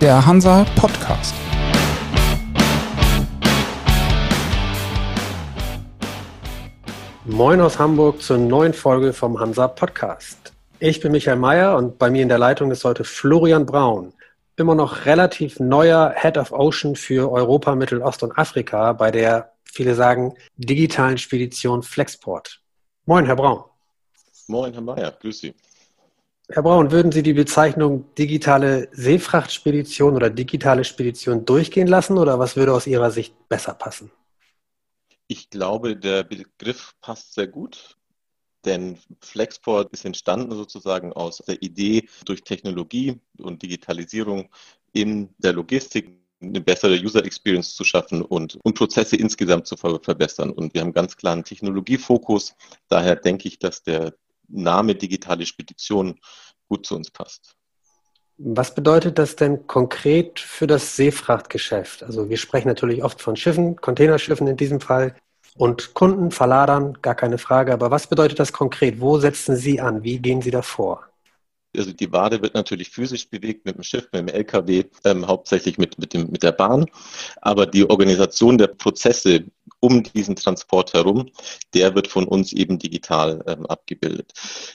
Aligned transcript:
der 0.00 0.24
Hansa 0.24 0.64
Podcast. 0.76 1.34
Moin 7.26 7.60
aus 7.60 7.78
Hamburg 7.78 8.22
zur 8.22 8.38
neuen 8.38 8.72
Folge 8.72 9.12
vom 9.12 9.38
Hansa 9.38 9.68
Podcast. 9.68 10.54
Ich 10.78 11.00
bin 11.00 11.12
Michael 11.12 11.36
Mayer 11.36 11.76
und 11.76 11.98
bei 11.98 12.08
mir 12.08 12.22
in 12.22 12.30
der 12.30 12.38
Leitung 12.38 12.70
ist 12.70 12.84
heute 12.84 13.04
Florian 13.04 13.66
Braun, 13.66 14.14
immer 14.56 14.74
noch 14.74 15.04
relativ 15.04 15.60
neuer 15.60 16.14
Head 16.16 16.38
of 16.38 16.50
Ocean 16.52 16.96
für 16.96 17.30
Europa, 17.30 17.74
Mittelost 17.74 18.22
und 18.22 18.38
Afrika 18.38 18.94
bei 18.94 19.10
der, 19.10 19.52
viele 19.64 19.94
sagen, 19.94 20.34
digitalen 20.56 21.18
Spedition 21.18 21.82
Flexport. 21.82 22.62
Moin, 23.04 23.26
Herr 23.26 23.36
Braun. 23.36 23.64
Moin, 24.46 24.72
Herr 24.72 24.80
Mayer, 24.80 25.12
grüß 25.20 25.40
Sie. 25.40 25.54
Herr 26.52 26.64
Braun, 26.64 26.90
würden 26.90 27.12
Sie 27.12 27.22
die 27.22 27.32
Bezeichnung 27.32 28.12
digitale 28.16 28.88
Seefrachtspedition 28.90 30.16
oder 30.16 30.30
digitale 30.30 30.82
Spedition 30.82 31.44
durchgehen 31.44 31.86
lassen 31.86 32.18
oder 32.18 32.40
was 32.40 32.56
würde 32.56 32.74
aus 32.74 32.88
Ihrer 32.88 33.12
Sicht 33.12 33.48
besser 33.48 33.72
passen? 33.72 34.10
Ich 35.28 35.48
glaube, 35.48 35.96
der 35.96 36.24
Begriff 36.24 36.92
passt 37.00 37.34
sehr 37.34 37.46
gut, 37.46 37.96
denn 38.64 38.98
Flexport 39.20 39.92
ist 39.92 40.04
entstanden 40.04 40.50
sozusagen 40.56 41.12
aus 41.12 41.38
der 41.38 41.62
Idee, 41.62 42.08
durch 42.24 42.42
Technologie 42.42 43.20
und 43.38 43.62
Digitalisierung 43.62 44.48
in 44.92 45.28
der 45.38 45.52
Logistik 45.52 46.18
eine 46.42 46.60
bessere 46.60 46.96
User 46.96 47.24
Experience 47.24 47.76
zu 47.76 47.84
schaffen 47.84 48.22
und, 48.22 48.58
und 48.64 48.74
Prozesse 48.74 49.14
insgesamt 49.14 49.68
zu 49.68 49.76
verbessern. 49.76 50.50
Und 50.50 50.74
wir 50.74 50.80
haben 50.80 50.92
ganz 50.92 51.16
klar 51.16 51.34
einen 51.34 51.44
Technologiefokus. 51.44 52.56
Daher 52.88 53.14
denke 53.14 53.46
ich, 53.46 53.60
dass 53.60 53.84
der 53.84 54.14
Name 54.50 54.94
digitale 54.94 55.46
Spedition 55.46 56.18
gut 56.68 56.86
zu 56.86 56.96
uns 56.96 57.10
passt. 57.10 57.54
Was 58.38 58.74
bedeutet 58.74 59.18
das 59.18 59.36
denn 59.36 59.66
konkret 59.66 60.40
für 60.40 60.66
das 60.66 60.96
Seefrachtgeschäft? 60.96 62.02
Also 62.02 62.30
wir 62.30 62.38
sprechen 62.38 62.68
natürlich 62.68 63.04
oft 63.04 63.20
von 63.20 63.36
Schiffen, 63.36 63.76
Containerschiffen 63.76 64.46
in 64.46 64.56
diesem 64.56 64.80
Fall 64.80 65.14
und 65.56 65.92
Kunden, 65.92 66.30
Verladern, 66.30 66.96
gar 67.02 67.14
keine 67.14 67.36
Frage. 67.36 67.72
Aber 67.74 67.90
was 67.90 68.06
bedeutet 68.06 68.38
das 68.38 68.52
konkret? 68.52 69.00
Wo 69.00 69.18
setzen 69.18 69.56
Sie 69.56 69.80
an? 69.80 70.02
Wie 70.02 70.18
gehen 70.18 70.40
Sie 70.40 70.50
davor? 70.50 71.09
Also 71.76 71.92
die 71.92 72.10
Ware 72.10 72.42
wird 72.42 72.54
natürlich 72.54 72.90
physisch 72.90 73.28
bewegt 73.28 73.64
mit 73.64 73.76
dem 73.76 73.84
Schiff, 73.84 74.08
mit 74.12 74.22
dem 74.22 74.28
LKW, 74.28 74.84
ähm, 75.04 75.26
hauptsächlich 75.26 75.78
mit, 75.78 75.98
mit, 75.98 76.14
dem, 76.14 76.30
mit 76.30 76.42
der 76.42 76.52
Bahn. 76.52 76.86
Aber 77.40 77.66
die 77.66 77.88
Organisation 77.88 78.58
der 78.58 78.68
Prozesse 78.68 79.44
um 79.78 80.02
diesen 80.02 80.36
Transport 80.36 80.92
herum, 80.92 81.30
der 81.74 81.94
wird 81.94 82.08
von 82.08 82.26
uns 82.26 82.52
eben 82.52 82.78
digital 82.78 83.42
ähm, 83.46 83.66
abgebildet. 83.66 84.32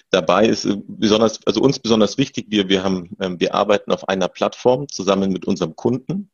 Dabei 0.09 0.47
ist 0.47 0.65
äh, 0.65 0.77
besonders, 0.87 1.45
also 1.45 1.61
uns 1.61 1.79
besonders 1.79 2.17
wichtig, 2.17 2.47
wir, 2.49 2.69
wir 2.69 2.83
haben, 2.83 3.09
ähm, 3.19 3.39
wir 3.39 3.53
arbeiten 3.53 3.91
auf 3.91 4.07
einer 4.07 4.29
Plattform 4.29 4.87
zusammen 4.87 5.31
mit 5.31 5.45
unserem 5.45 5.75
Kunden. 5.75 6.31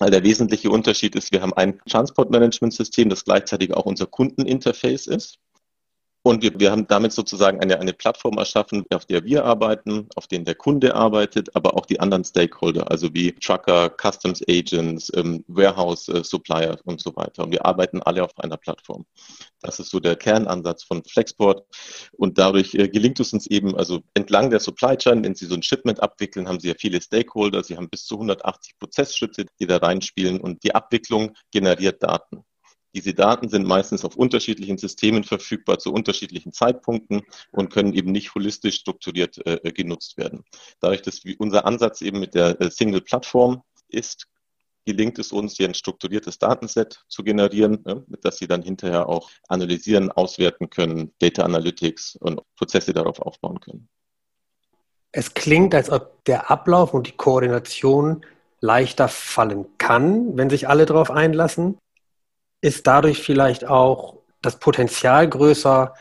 Weil 0.00 0.10
der 0.10 0.24
wesentliche 0.24 0.70
Unterschied 0.70 1.14
ist, 1.14 1.30
wir 1.30 1.40
haben 1.40 1.52
ein 1.52 1.78
Transportmanagementsystem, 1.88 3.08
das 3.08 3.24
gleichzeitig 3.24 3.74
auch 3.74 3.86
unser 3.86 4.06
Kundeninterface 4.06 5.06
ist. 5.06 5.38
Und 6.26 6.42
wir, 6.42 6.58
wir 6.58 6.70
haben 6.70 6.86
damit 6.86 7.12
sozusagen 7.12 7.60
eine, 7.60 7.78
eine 7.78 7.92
Plattform 7.92 8.38
erschaffen, 8.38 8.86
auf 8.94 9.04
der 9.04 9.24
wir 9.24 9.44
arbeiten, 9.44 10.08
auf 10.16 10.26
der 10.26 10.38
der 10.38 10.54
Kunde 10.54 10.94
arbeitet, 10.94 11.54
aber 11.54 11.74
auch 11.74 11.84
die 11.84 12.00
anderen 12.00 12.24
Stakeholder, 12.24 12.90
also 12.90 13.12
wie 13.12 13.32
Trucker, 13.32 13.90
Customs 13.90 14.40
Agents, 14.48 15.12
ähm, 15.14 15.44
Warehouse 15.48 16.08
äh, 16.08 16.24
Supplier 16.24 16.78
und 16.84 17.02
so 17.02 17.14
weiter. 17.14 17.44
Und 17.44 17.52
wir 17.52 17.66
arbeiten 17.66 18.00
alle 18.02 18.24
auf 18.24 18.30
einer 18.38 18.56
Plattform. 18.56 19.04
Das 19.60 19.78
ist 19.78 19.90
so 19.90 20.00
der 20.00 20.16
Kernansatz 20.16 20.82
von 20.84 21.04
Flexport. 21.04 21.66
Und 22.12 22.38
dadurch 22.38 22.74
äh, 22.74 22.88
gelingt 22.88 23.20
es 23.20 23.34
uns 23.34 23.46
eben, 23.46 23.76
also 23.76 24.00
entlang 24.14 24.48
der 24.48 24.60
Supply 24.60 24.96
Chain, 24.96 25.22
wenn 25.24 25.34
Sie 25.34 25.44
so 25.44 25.54
ein 25.54 25.62
Shipment 25.62 26.02
abwickeln, 26.02 26.48
haben 26.48 26.58
Sie 26.58 26.68
ja 26.68 26.74
viele 26.78 27.02
Stakeholder. 27.02 27.62
Sie 27.62 27.76
haben 27.76 27.90
bis 27.90 28.06
zu 28.06 28.14
180 28.14 28.78
Prozessschritte, 28.78 29.44
die 29.60 29.66
da 29.66 29.76
reinspielen. 29.76 30.40
Und 30.40 30.64
die 30.64 30.74
Abwicklung 30.74 31.34
generiert 31.50 32.02
Daten. 32.02 32.44
Diese 32.94 33.12
Daten 33.12 33.48
sind 33.48 33.66
meistens 33.66 34.04
auf 34.04 34.16
unterschiedlichen 34.16 34.78
Systemen 34.78 35.24
verfügbar 35.24 35.78
zu 35.78 35.92
unterschiedlichen 35.92 36.52
Zeitpunkten 36.52 37.22
und 37.50 37.72
können 37.72 37.92
eben 37.92 38.12
nicht 38.12 38.34
holistisch 38.34 38.76
strukturiert 38.76 39.44
äh, 39.46 39.72
genutzt 39.72 40.16
werden. 40.16 40.44
Dadurch, 40.80 41.02
dass 41.02 41.22
unser 41.38 41.66
Ansatz 41.66 42.02
eben 42.02 42.20
mit 42.20 42.34
der 42.34 42.60
äh, 42.60 42.70
Single 42.70 43.00
Plattform 43.00 43.62
ist, 43.88 44.28
gelingt 44.86 45.18
es 45.18 45.32
uns, 45.32 45.56
hier 45.56 45.66
ein 45.66 45.74
strukturiertes 45.74 46.38
Datenset 46.38 47.04
zu 47.08 47.24
generieren, 47.24 47.82
ne, 47.84 48.04
dass 48.20 48.38
Sie 48.38 48.46
dann 48.46 48.62
hinterher 48.62 49.08
auch 49.08 49.30
analysieren, 49.48 50.12
auswerten 50.12 50.70
können, 50.70 51.12
Data 51.18 51.42
Analytics 51.42 52.16
und 52.16 52.42
Prozesse 52.56 52.92
darauf 52.92 53.18
aufbauen 53.18 53.60
können. 53.60 53.88
Es 55.10 55.34
klingt, 55.34 55.74
als 55.74 55.90
ob 55.90 56.24
der 56.24 56.50
Ablauf 56.50 56.92
und 56.92 57.06
die 57.06 57.16
Koordination 57.16 58.26
leichter 58.60 59.08
fallen 59.08 59.66
kann, 59.78 60.36
wenn 60.36 60.50
sich 60.50 60.68
alle 60.68 60.86
darauf 60.86 61.10
einlassen 61.10 61.78
ist 62.64 62.86
dadurch 62.86 63.22
vielleicht 63.22 63.66
auch 63.66 64.20
das 64.40 64.58
Potenzial 64.58 65.28
größer, 65.28 65.92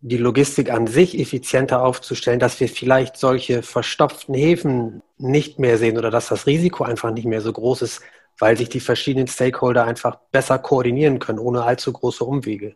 die 0.00 0.16
Logistik 0.16 0.68
an 0.68 0.88
sich 0.88 1.16
effizienter 1.16 1.80
aufzustellen, 1.80 2.40
dass 2.40 2.58
wir 2.58 2.68
vielleicht 2.68 3.16
solche 3.16 3.62
verstopften 3.62 4.34
Häfen 4.34 5.02
nicht 5.16 5.60
mehr 5.60 5.78
sehen 5.78 5.96
oder 5.96 6.10
dass 6.10 6.26
das 6.26 6.46
Risiko 6.46 6.82
einfach 6.82 7.12
nicht 7.12 7.24
mehr 7.24 7.40
so 7.40 7.52
groß 7.52 7.82
ist, 7.82 8.02
weil 8.36 8.56
sich 8.56 8.68
die 8.68 8.80
verschiedenen 8.80 9.28
Stakeholder 9.28 9.84
einfach 9.84 10.16
besser 10.32 10.58
koordinieren 10.58 11.20
können, 11.20 11.38
ohne 11.38 11.62
allzu 11.62 11.92
große 11.92 12.24
Umwege. 12.24 12.74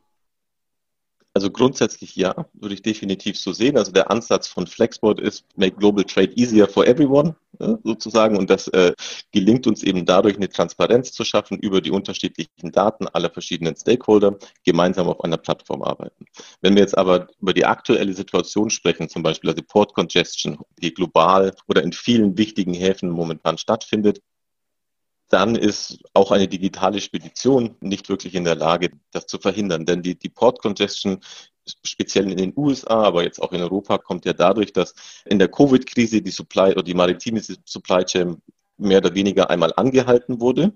Also 1.34 1.50
grundsätzlich 1.50 2.14
ja, 2.14 2.46
würde 2.52 2.74
ich 2.74 2.82
definitiv 2.82 3.38
so 3.38 3.52
sehen. 3.52 3.78
Also 3.78 3.90
der 3.90 4.10
Ansatz 4.10 4.48
von 4.48 4.66
Flexport 4.66 5.18
ist, 5.18 5.46
make 5.56 5.76
global 5.76 6.04
trade 6.04 6.32
easier 6.36 6.68
for 6.68 6.86
everyone, 6.86 7.34
sozusagen. 7.84 8.36
Und 8.36 8.50
das 8.50 8.68
äh, 8.68 8.92
gelingt 9.30 9.66
uns 9.66 9.82
eben 9.82 10.04
dadurch, 10.04 10.36
eine 10.36 10.50
Transparenz 10.50 11.12
zu 11.12 11.24
schaffen 11.24 11.58
über 11.58 11.80
die 11.80 11.90
unterschiedlichen 11.90 12.70
Daten 12.70 13.08
aller 13.08 13.30
verschiedenen 13.30 13.74
Stakeholder, 13.76 14.36
gemeinsam 14.64 15.08
auf 15.08 15.24
einer 15.24 15.38
Plattform 15.38 15.82
arbeiten. 15.82 16.26
Wenn 16.60 16.74
wir 16.74 16.82
jetzt 16.82 16.98
aber 16.98 17.28
über 17.40 17.54
die 17.54 17.64
aktuelle 17.64 18.12
Situation 18.12 18.68
sprechen, 18.68 19.08
zum 19.08 19.22
Beispiel 19.22 19.50
also 19.50 19.62
Port 19.66 19.94
Congestion, 19.94 20.58
die 20.82 20.92
global 20.92 21.54
oder 21.66 21.82
in 21.82 21.92
vielen 21.92 22.36
wichtigen 22.36 22.74
Häfen 22.74 23.08
momentan 23.08 23.56
stattfindet, 23.56 24.20
dann 25.32 25.54
ist 25.54 25.98
auch 26.12 26.30
eine 26.30 26.46
digitale 26.46 27.00
Spedition 27.00 27.76
nicht 27.80 28.10
wirklich 28.10 28.34
in 28.34 28.44
der 28.44 28.54
Lage, 28.54 28.90
das 29.12 29.26
zu 29.26 29.38
verhindern. 29.38 29.86
Denn 29.86 30.02
die, 30.02 30.14
die 30.14 30.28
Port 30.28 30.60
Congestion, 30.60 31.20
speziell 31.82 32.30
in 32.30 32.36
den 32.36 32.52
USA, 32.54 33.04
aber 33.04 33.24
jetzt 33.24 33.40
auch 33.40 33.52
in 33.52 33.62
Europa, 33.62 33.96
kommt 33.96 34.26
ja 34.26 34.34
dadurch, 34.34 34.74
dass 34.74 34.94
in 35.24 35.38
der 35.38 35.48
Covid-Krise 35.48 36.20
die 36.20 36.30
Supply 36.30 36.72
oder 36.72 36.82
die 36.82 36.92
maritime 36.92 37.40
Supply 37.40 38.04
Chain 38.04 38.42
mehr 38.76 38.98
oder 38.98 39.14
weniger 39.14 39.48
einmal 39.48 39.72
angehalten 39.74 40.38
wurde 40.38 40.74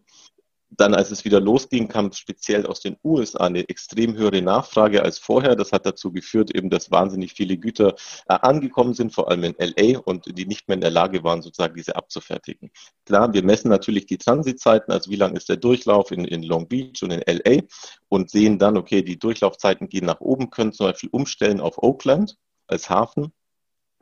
dann, 0.81 0.95
als 0.95 1.11
es 1.11 1.25
wieder 1.25 1.41
losging, 1.41 1.89
kam 1.89 2.13
speziell 2.13 2.67
aus 2.67 2.81
den 2.81 2.97
USA 3.05 3.47
eine 3.47 3.69
extrem 3.69 4.17
höhere 4.17 4.43
Nachfrage 4.43 5.03
als 5.03 5.19
vorher. 5.19 5.57
Das 5.57 5.73
hat 5.73 5.87
dazu 5.87 6.13
geführt, 6.13 6.55
eben, 6.55 6.71
dass 6.71 6.91
wahnsinnig 6.91 7.33
viele 7.33 7.57
Güter 7.57 7.95
äh, 8.29 8.35
angekommen 8.35 8.95
sind, 8.95 9.13
vor 9.13 9.31
allem 9.31 9.45
in 9.45 9.55
LA, 9.59 9.99
und 10.01 10.27
die 10.39 10.47
nicht 10.47 10.69
mehr 10.69 10.75
in 10.75 10.81
der 10.81 10.91
Lage 10.91 11.25
waren, 11.25 11.43
sozusagen 11.43 11.75
diese 11.75 11.97
abzufertigen. 11.97 12.71
Klar, 13.05 13.33
wir 13.33 13.43
messen 13.43 13.69
natürlich 13.69 14.07
die 14.07 14.19
Transitzeiten, 14.19 14.93
also 14.93 15.11
wie 15.11 15.17
lang 15.17 15.37
ist 15.37 15.49
der 15.49 15.57
Durchlauf 15.57 16.11
in, 16.11 16.25
in 16.25 16.43
Long 16.43 16.69
Beach 16.69 17.03
und 17.03 17.13
in 17.13 17.23
LA 17.27 17.63
und 18.09 18.31
sehen 18.31 18.59
dann, 18.59 18.77
okay, 18.77 19.03
die 19.03 19.19
Durchlaufzeiten 19.19 19.89
gehen 19.89 20.07
nach 20.07 20.21
oben, 20.21 20.51
können 20.51 20.73
zum 20.73 20.87
Beispiel 20.87 21.11
umstellen 21.13 21.61
auf 21.61 21.83
Oakland 21.83 22.37
als 22.67 22.91
Hafen 22.91 23.33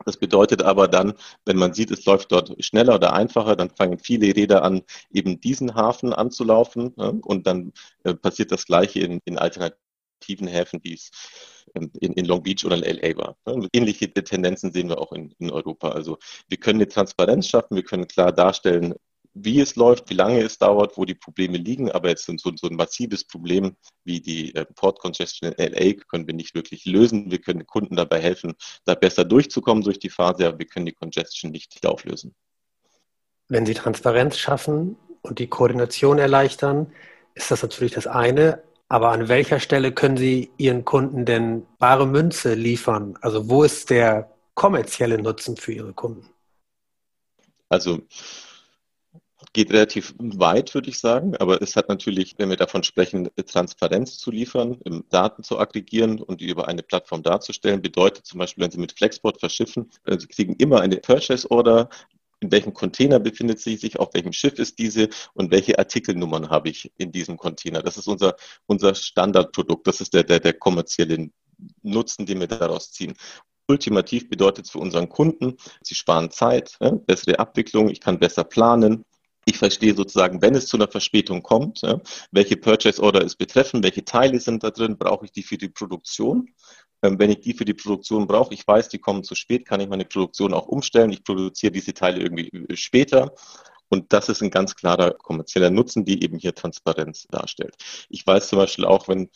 das 0.03 0.17
bedeutet 0.17 0.61
aber 0.61 0.87
dann, 0.87 1.13
wenn 1.45 1.57
man 1.57 1.73
sieht, 1.73 1.91
es 1.91 2.05
läuft 2.05 2.31
dort 2.31 2.53
schneller 2.63 2.95
oder 2.95 3.13
einfacher, 3.13 3.55
dann 3.55 3.69
fangen 3.69 3.99
viele 3.99 4.35
Räder 4.35 4.63
an, 4.63 4.83
eben 5.11 5.39
diesen 5.39 5.75
Hafen 5.75 6.13
anzulaufen. 6.13 6.93
Ja, 6.97 7.09
und 7.09 7.47
dann 7.47 7.71
äh, 8.03 8.13
passiert 8.13 8.51
das 8.51 8.65
Gleiche 8.65 8.99
in, 8.99 9.21
in 9.25 9.37
alternativen 9.37 10.47
Häfen, 10.47 10.79
wie 10.83 10.93
es 10.93 11.11
ähm, 11.75 11.91
in, 11.99 12.13
in, 12.13 12.25
Long 12.25 12.43
Beach 12.43 12.65
oder 12.65 12.75
in 12.75 12.83
LA 12.83 13.17
war. 13.17 13.37
Ja, 13.47 13.55
ähnliche 13.73 14.11
Tendenzen 14.13 14.71
sehen 14.71 14.89
wir 14.89 14.99
auch 14.99 15.11
in, 15.13 15.33
in 15.39 15.51
Europa. 15.51 15.89
Also 15.89 16.17
wir 16.49 16.57
können 16.57 16.79
eine 16.79 16.87
Transparenz 16.89 17.47
schaffen, 17.47 17.75
wir 17.75 17.83
können 17.83 18.07
klar 18.07 18.31
darstellen, 18.31 18.95
wie 19.35 19.59
es 19.59 19.75
läuft, 19.75 20.09
wie 20.09 20.13
lange 20.13 20.41
es 20.41 20.57
dauert, 20.57 20.97
wo 20.97 21.03
die 21.03 21.13
Probleme 21.13 21.57
liegen. 21.57 21.91
Aber 21.91 22.09
jetzt 22.09 22.25
so, 22.25 22.51
so 22.55 22.67
ein 22.67 22.75
massives 22.75 23.25
Problem 23.25 23.75
wie 24.05 24.21
die 24.21 24.55
äh, 24.55 24.65
Port 24.65 24.99
Congestion 24.99 25.51
in 25.51 25.73
LA 25.73 25.93
können 26.09 26.25
wir 26.25 26.33
nicht 26.33 26.55
wirklich 26.55 26.85
lösen. 26.85 27.29
Wir 27.29 27.39
können 27.39 27.67
Kunden 27.67 27.97
dabei 27.97 28.21
helfen, 28.21 28.53
da 28.85 28.95
besser 28.95 29.25
durchzukommen 29.25 29.83
durch 29.83 29.99
die 29.99 30.09
Phase, 30.09 30.47
aber 30.47 30.59
wir 30.59 30.67
können 30.67 30.85
die 30.85 30.93
Congestion 30.93 31.51
nicht 31.51 31.85
auflösen. 31.85 32.33
Wenn 33.49 33.65
Sie 33.65 33.73
Transparenz 33.73 34.37
schaffen 34.37 34.95
und 35.21 35.39
die 35.39 35.47
Koordination 35.47 36.17
erleichtern, 36.17 36.91
ist 37.35 37.51
das 37.51 37.61
natürlich 37.61 37.93
das 37.93 38.07
eine. 38.07 38.63
Aber 38.87 39.11
an 39.11 39.27
welcher 39.27 39.59
Stelle 39.59 39.91
können 39.91 40.15
Sie 40.15 40.49
Ihren 40.57 40.85
Kunden 40.85 41.25
denn 41.25 41.65
bare 41.77 42.07
Münze 42.07 42.53
liefern? 42.53 43.17
Also 43.21 43.49
wo 43.49 43.63
ist 43.63 43.89
der 43.89 44.31
kommerzielle 44.53 45.21
Nutzen 45.21 45.57
für 45.57 45.73
Ihre 45.73 45.93
Kunden? 45.93 46.29
Also 47.67 47.99
geht 49.55 49.71
relativ 49.71 50.13
weit, 50.19 50.73
würde 50.73 50.89
ich 50.89 50.99
sagen. 50.99 51.35
Aber 51.37 51.61
es 51.61 51.77
hat 51.77 51.87
natürlich, 51.87 52.35
wenn 52.37 52.49
wir 52.49 52.57
davon 52.57 52.83
sprechen, 52.83 53.29
Transparenz 53.47 54.17
zu 54.17 54.29
liefern, 54.29 54.77
Daten 55.09 55.43
zu 55.43 55.57
aggregieren 55.57 56.21
und 56.21 56.41
die 56.41 56.49
über 56.49 56.67
eine 56.67 56.83
Plattform 56.83 57.23
darzustellen, 57.23 57.81
bedeutet 57.81 58.25
zum 58.25 58.39
Beispiel, 58.39 58.65
wenn 58.65 58.71
Sie 58.71 58.79
mit 58.79 58.91
Flexport 58.91 59.39
verschiffen, 59.39 59.89
äh, 60.03 60.19
Sie 60.19 60.27
kriegen 60.27 60.55
immer 60.57 60.81
eine 60.81 60.97
Purchase 60.97 61.49
Order 61.49 61.89
in 62.41 62.51
welchem 62.51 62.73
Container 62.73 63.17
befindet 63.17 63.59
sie 63.59 63.77
sich, 63.77 63.97
auf 63.97 64.13
welchem 64.13 64.33
Schiff 64.33 64.59
ist 64.59 64.77
diese 64.77 65.07
und 65.33 65.51
welche 65.51 65.79
Artikelnummern 65.79 66.49
habe 66.49 66.69
ich 66.69 66.91
in 66.97 67.11
diesem 67.11 67.37
Container. 67.37 67.81
Das 67.81 67.97
ist 67.97 68.07
unser, 68.07 68.35
unser 68.67 68.93
Standardprodukt. 68.93 69.87
Das 69.87 70.01
ist 70.01 70.13
der, 70.13 70.23
der, 70.23 70.41
der 70.41 70.53
kommerzielle 70.53 71.29
Nutzen, 71.81 72.25
den 72.25 72.41
wir 72.41 72.47
daraus 72.47 72.91
ziehen. 72.91 73.13
Ultimativ 73.67 74.29
bedeutet 74.29 74.65
es 74.65 74.71
für 74.71 74.79
unseren 74.79 75.09
Kunden, 75.09 75.55
sie 75.81 75.95
sparen 75.95 76.29
Zeit, 76.29 76.77
ja, 76.81 76.91
bessere 76.91 77.39
Abwicklung, 77.39 77.89
ich 77.89 78.01
kann 78.01 78.19
besser 78.19 78.43
planen. 78.43 79.05
Ich 79.45 79.57
verstehe 79.59 79.93
sozusagen, 79.93 80.41
wenn 80.41 80.55
es 80.55 80.65
zu 80.67 80.77
einer 80.77 80.87
Verspätung 80.87 81.43
kommt, 81.43 81.81
ja, 81.81 82.01
welche 82.31 82.57
Purchase 82.57 83.01
Order 83.01 83.23
es 83.23 83.35
betreffen, 83.35 83.83
welche 83.83 84.03
Teile 84.03 84.39
sind 84.39 84.63
da 84.63 84.71
drin, 84.71 84.97
brauche 84.97 85.25
ich 85.25 85.31
die 85.31 85.43
für 85.43 85.57
die 85.57 85.69
Produktion. 85.69 86.49
Ähm, 87.03 87.19
wenn 87.19 87.29
ich 87.29 87.41
die 87.41 87.53
für 87.53 87.65
die 87.65 87.75
Produktion 87.75 88.25
brauche, 88.25 88.53
ich 88.53 88.67
weiß, 88.67 88.89
die 88.89 88.99
kommen 88.99 89.23
zu 89.23 89.35
spät, 89.35 89.65
kann 89.65 89.79
ich 89.81 89.87
meine 89.87 90.05
Produktion 90.05 90.53
auch 90.53 90.67
umstellen. 90.67 91.11
Ich 91.11 91.23
produziere 91.23 91.71
diese 91.71 91.93
Teile 91.93 92.21
irgendwie 92.21 92.49
äh, 92.49 92.75
später. 92.75 93.33
Und 93.89 94.11
das 94.13 94.29
ist 94.29 94.41
ein 94.41 94.49
ganz 94.49 94.75
klarer 94.75 95.11
kommerzieller 95.11 95.69
Nutzen, 95.69 96.05
die 96.05 96.23
eben 96.23 96.39
hier 96.39 96.55
Transparenz 96.55 97.27
darstellt. 97.29 97.75
Ich 98.09 98.25
weiß 98.25 98.49
zum 98.49 98.57
Beispiel 98.57 98.85
auch, 98.85 99.07
wenn 99.07 99.29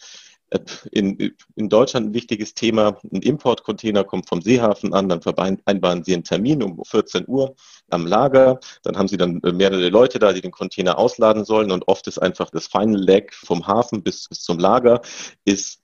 in, 0.92 1.34
in 1.56 1.70
Deutschland 1.70 2.08
ein 2.08 2.14
wichtiges 2.14 2.54
Thema. 2.54 3.00
Ein 3.12 3.22
Importcontainer 3.22 4.04
kommt 4.04 4.28
vom 4.28 4.42
Seehafen 4.42 4.94
an, 4.94 5.10
dann 5.10 5.22
vereinbaren 5.22 6.04
Sie 6.04 6.14
einen 6.14 6.24
Termin 6.24 6.64
um 6.64 6.84
14 6.84 7.26
Uhr 7.28 7.56
am 7.90 8.06
Lager. 8.06 8.60
Dann 8.84 8.98
haben 8.98 9.08
Sie 9.08 9.18
dann 9.18 9.42
äh, 9.44 9.52
mehrere 9.52 9.90
Leute 9.90 10.20
da, 10.20 10.34
die 10.34 10.42
den 10.42 10.52
Container 10.52 10.98
ausladen 10.98 11.46
sollen. 11.46 11.72
Und 11.72 11.88
oft 11.88 12.08
ist 12.08 12.20
einfach 12.20 12.50
das 12.50 12.68
Final 12.68 13.00
Leg 13.00 13.34
vom 13.34 13.68
Hafen 13.68 14.04
bis, 14.04 14.28
bis 14.28 14.42
zum 14.42 14.60
Lager 14.60 15.02
ist 15.46 15.82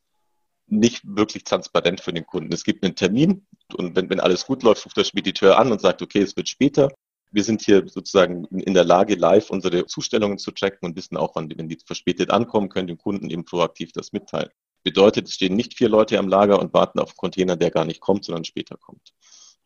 nicht 0.68 1.04
wirklich 1.06 1.44
transparent 1.44 2.02
für 2.02 2.14
den 2.14 2.26
Kunden. 2.26 2.52
Es 2.52 2.64
gibt 2.64 2.84
einen 2.84 2.96
Termin 2.96 3.46
und 3.76 3.96
wenn, 3.96 4.10
wenn 4.10 4.20
alles 4.20 4.46
gut 4.46 4.64
läuft, 4.64 4.86
ruft 4.86 4.98
der 4.98 5.04
Spediteur 5.04 5.60
an 5.60 5.72
und 5.72 5.82
sagt, 5.82 6.02
okay, 6.02 6.22
es 6.22 6.36
wird 6.36 6.50
später. 6.50 6.92
Wir 7.36 7.44
sind 7.44 7.62
hier 7.62 7.84
sozusagen 7.86 8.46
in 8.46 8.74
der 8.74 8.86
Lage, 8.86 9.16
live 9.16 9.50
unsere 9.50 9.86
Zustellungen 9.88 10.38
zu 10.38 10.54
checken 10.54 10.88
und 10.88 10.96
wissen 10.96 11.18
auch, 11.18 11.36
wann, 11.36 11.52
wenn 11.54 11.68
die 11.68 11.78
verspätet 11.86 12.30
ankommen, 12.30 12.70
können 12.70 12.88
dem 12.88 12.98
Kunden 12.98 13.30
eben 13.30 13.44
proaktiv 13.44 13.92
das 13.92 14.14
mitteilen. 14.14 14.52
Bedeutet, 14.86 15.28
es 15.28 15.34
stehen 15.34 15.54
nicht 15.54 15.74
vier 15.74 15.90
Leute 15.90 16.18
am 16.18 16.30
Lager 16.30 16.58
und 16.62 16.74
warten 16.74 16.98
auf 16.98 17.10
einen 17.10 17.18
Container, 17.18 17.58
der 17.58 17.72
gar 17.72 17.84
nicht 17.84 18.00
kommt, 18.00 18.24
sondern 18.24 18.46
später 18.46 18.78
kommt. 18.78 19.12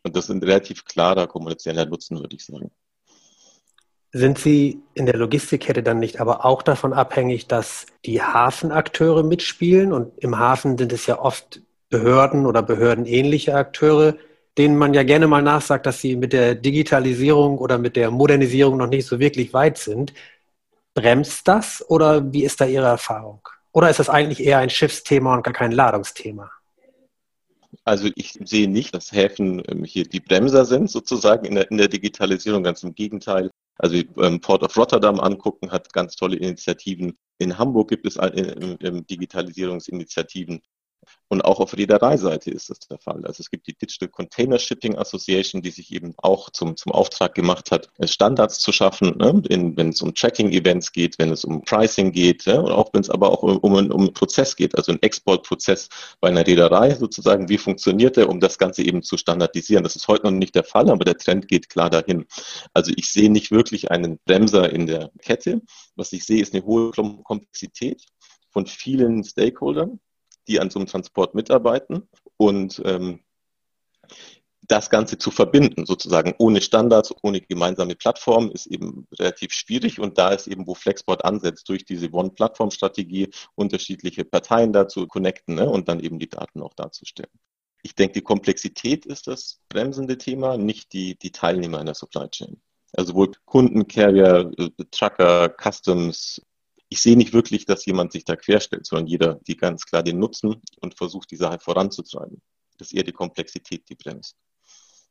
Und 0.02 0.16
das 0.16 0.24
ist 0.24 0.30
ein 0.30 0.42
relativ 0.42 0.84
klarer 0.84 1.28
kommerzieller 1.28 1.86
Nutzen, 1.86 2.18
würde 2.18 2.34
ich 2.34 2.44
sagen. 2.44 2.72
Sind 4.10 4.40
Sie 4.40 4.82
in 4.94 5.06
der 5.06 5.16
Logistikkette 5.16 5.84
dann 5.84 6.00
nicht 6.00 6.20
aber 6.20 6.44
auch 6.44 6.62
davon 6.62 6.92
abhängig, 6.92 7.46
dass 7.46 7.86
die 8.04 8.20
Hafenakteure 8.20 9.22
mitspielen? 9.22 9.92
Und 9.92 10.18
im 10.18 10.40
Hafen 10.40 10.76
sind 10.76 10.92
es 10.92 11.06
ja 11.06 11.20
oft 11.20 11.62
Behörden 11.88 12.46
oder 12.46 12.64
behördenähnliche 12.64 13.54
Akteure, 13.54 14.16
denen 14.60 14.76
man 14.76 14.92
ja 14.92 15.04
gerne 15.04 15.26
mal 15.26 15.40
nachsagt, 15.40 15.86
dass 15.86 16.02
sie 16.02 16.16
mit 16.16 16.34
der 16.34 16.54
Digitalisierung 16.54 17.56
oder 17.56 17.78
mit 17.78 17.96
der 17.96 18.10
Modernisierung 18.10 18.76
noch 18.76 18.88
nicht 18.88 19.06
so 19.06 19.18
wirklich 19.18 19.54
weit 19.54 19.78
sind. 19.78 20.12
Bremst 20.92 21.48
das 21.48 21.82
oder 21.88 22.30
wie 22.30 22.44
ist 22.44 22.60
da 22.60 22.66
Ihre 22.66 22.84
Erfahrung? 22.84 23.40
Oder 23.72 23.88
ist 23.88 24.00
das 24.00 24.10
eigentlich 24.10 24.44
eher 24.44 24.58
ein 24.58 24.68
Schiffsthema 24.68 25.34
und 25.34 25.44
gar 25.44 25.54
kein 25.54 25.72
Ladungsthema? 25.72 26.50
Also 27.84 28.10
ich 28.16 28.38
sehe 28.44 28.68
nicht, 28.68 28.94
dass 28.94 29.12
Häfen 29.12 29.62
ähm, 29.66 29.84
hier 29.84 30.04
die 30.04 30.20
Bremser 30.20 30.66
sind, 30.66 30.90
sozusagen 30.90 31.46
in 31.46 31.54
der, 31.54 31.70
in 31.70 31.78
der 31.78 31.88
Digitalisierung. 31.88 32.62
Ganz 32.62 32.82
im 32.82 32.94
Gegenteil. 32.94 33.50
Also 33.78 33.96
ähm, 34.18 34.42
Port 34.42 34.62
of 34.62 34.76
Rotterdam 34.76 35.20
angucken, 35.20 35.72
hat 35.72 35.90
ganz 35.94 36.16
tolle 36.16 36.36
Initiativen. 36.36 37.16
In 37.38 37.56
Hamburg 37.56 37.88
gibt 37.88 38.06
es 38.06 38.16
äh, 38.16 39.02
Digitalisierungsinitiativen. 39.08 40.60
Und 41.28 41.44
auch 41.44 41.60
auf 41.60 41.76
Reedereiseite 41.76 42.50
ist 42.50 42.70
das 42.70 42.80
der 42.80 42.98
Fall. 42.98 43.24
Also 43.24 43.40
es 43.40 43.50
gibt 43.50 43.68
die 43.68 43.74
Digital 43.74 44.08
Container 44.08 44.58
Shipping 44.58 44.98
Association, 44.98 45.62
die 45.62 45.70
sich 45.70 45.92
eben 45.92 46.12
auch 46.16 46.50
zum, 46.50 46.76
zum 46.76 46.90
Auftrag 46.90 47.34
gemacht 47.34 47.70
hat, 47.70 47.88
Standards 48.04 48.58
zu 48.58 48.72
schaffen, 48.72 49.16
ne? 49.16 49.40
In, 49.48 49.76
wenn 49.76 49.90
es 49.90 50.02
um 50.02 50.12
Tracking-Events 50.12 50.90
geht, 50.90 51.20
wenn 51.20 51.30
es 51.30 51.44
um 51.44 51.62
Pricing 51.62 52.10
geht, 52.10 52.46
ja? 52.46 52.58
und 52.58 52.72
auch 52.72 52.92
wenn 52.92 53.02
es 53.02 53.10
aber 53.10 53.30
auch 53.30 53.44
um, 53.44 53.58
um, 53.58 53.74
um 53.74 54.00
einen 54.00 54.12
Prozess 54.12 54.56
geht, 54.56 54.76
also 54.76 54.90
einen 54.90 55.02
Exportprozess 55.02 55.88
bei 56.20 56.28
einer 56.28 56.44
Reederei 56.44 56.94
sozusagen, 56.96 57.48
wie 57.48 57.58
funktioniert 57.58 58.16
der, 58.16 58.28
um 58.28 58.40
das 58.40 58.58
Ganze 58.58 58.82
eben 58.82 59.02
zu 59.02 59.16
standardisieren. 59.16 59.84
Das 59.84 59.94
ist 59.94 60.08
heute 60.08 60.24
noch 60.24 60.32
nicht 60.32 60.56
der 60.56 60.64
Fall, 60.64 60.90
aber 60.90 61.04
der 61.04 61.16
Trend 61.16 61.46
geht 61.46 61.68
klar 61.68 61.90
dahin. 61.90 62.26
Also 62.74 62.92
ich 62.96 63.12
sehe 63.12 63.30
nicht 63.30 63.52
wirklich 63.52 63.92
einen 63.92 64.18
Bremser 64.24 64.72
in 64.72 64.86
der 64.86 65.12
Kette. 65.22 65.62
Was 65.94 66.12
ich 66.12 66.24
sehe, 66.24 66.42
ist 66.42 66.54
eine 66.54 66.64
hohe 66.64 66.90
Komplexität 66.90 68.04
von 68.50 68.66
vielen 68.66 69.22
Stakeholdern 69.22 70.00
die 70.50 70.60
an 70.60 70.70
so 70.70 70.78
einem 70.78 70.88
Transport 70.88 71.34
mitarbeiten 71.34 72.08
und 72.36 72.82
ähm, 72.84 73.20
das 74.70 74.90
Ganze 74.90 75.18
zu 75.18 75.30
verbinden, 75.30 75.84
sozusagen 75.84 76.34
ohne 76.38 76.60
Standards, 76.60 77.12
ohne 77.22 77.40
gemeinsame 77.40 77.96
Plattform, 77.96 78.50
ist 78.52 78.66
eben 78.66 79.06
relativ 79.18 79.52
schwierig. 79.52 79.98
Und 79.98 80.16
da 80.16 80.30
ist 80.30 80.46
eben, 80.46 80.66
wo 80.66 80.74
Flexport 80.74 81.24
ansetzt, 81.24 81.68
durch 81.68 81.84
diese 81.84 82.12
One-Plattform-Strategie 82.12 83.30
unterschiedliche 83.56 84.24
Parteien 84.24 84.72
dazu 84.72 85.08
connecten 85.08 85.56
ne, 85.56 85.68
und 85.68 85.88
dann 85.88 85.98
eben 85.98 86.20
die 86.20 86.28
Daten 86.28 86.62
auch 86.62 86.74
darzustellen. 86.74 87.32
Ich 87.82 87.96
denke, 87.96 88.14
die 88.14 88.22
Komplexität 88.22 89.06
ist 89.06 89.26
das 89.26 89.60
bremsende 89.68 90.18
Thema, 90.18 90.56
nicht 90.56 90.92
die, 90.92 91.18
die 91.18 91.32
Teilnehmer 91.32 91.80
in 91.80 91.86
der 91.86 91.94
Supply 91.94 92.28
Chain. 92.28 92.60
Also 92.92 93.14
wohl 93.14 93.32
Kunden, 93.46 93.88
Carrier, 93.88 94.52
äh, 94.56 94.70
Trucker, 94.90 95.48
Customs, 95.48 96.40
ich 96.90 97.00
sehe 97.00 97.16
nicht 97.16 97.32
wirklich, 97.32 97.64
dass 97.64 97.86
jemand 97.86 98.12
sich 98.12 98.24
da 98.24 98.36
querstellt, 98.36 98.84
sondern 98.84 99.06
jeder 99.06 99.34
die 99.46 99.56
ganz 99.56 99.86
klar 99.86 100.02
den 100.02 100.18
Nutzen 100.18 100.60
und 100.80 100.96
versucht, 100.96 101.30
die 101.30 101.36
Sache 101.36 101.60
voranzutreiben. 101.60 102.42
Das 102.78 102.88
ist 102.88 102.94
eher 102.94 103.04
die 103.04 103.12
Komplexität, 103.12 103.88
die 103.88 103.94
bremst. 103.94 104.36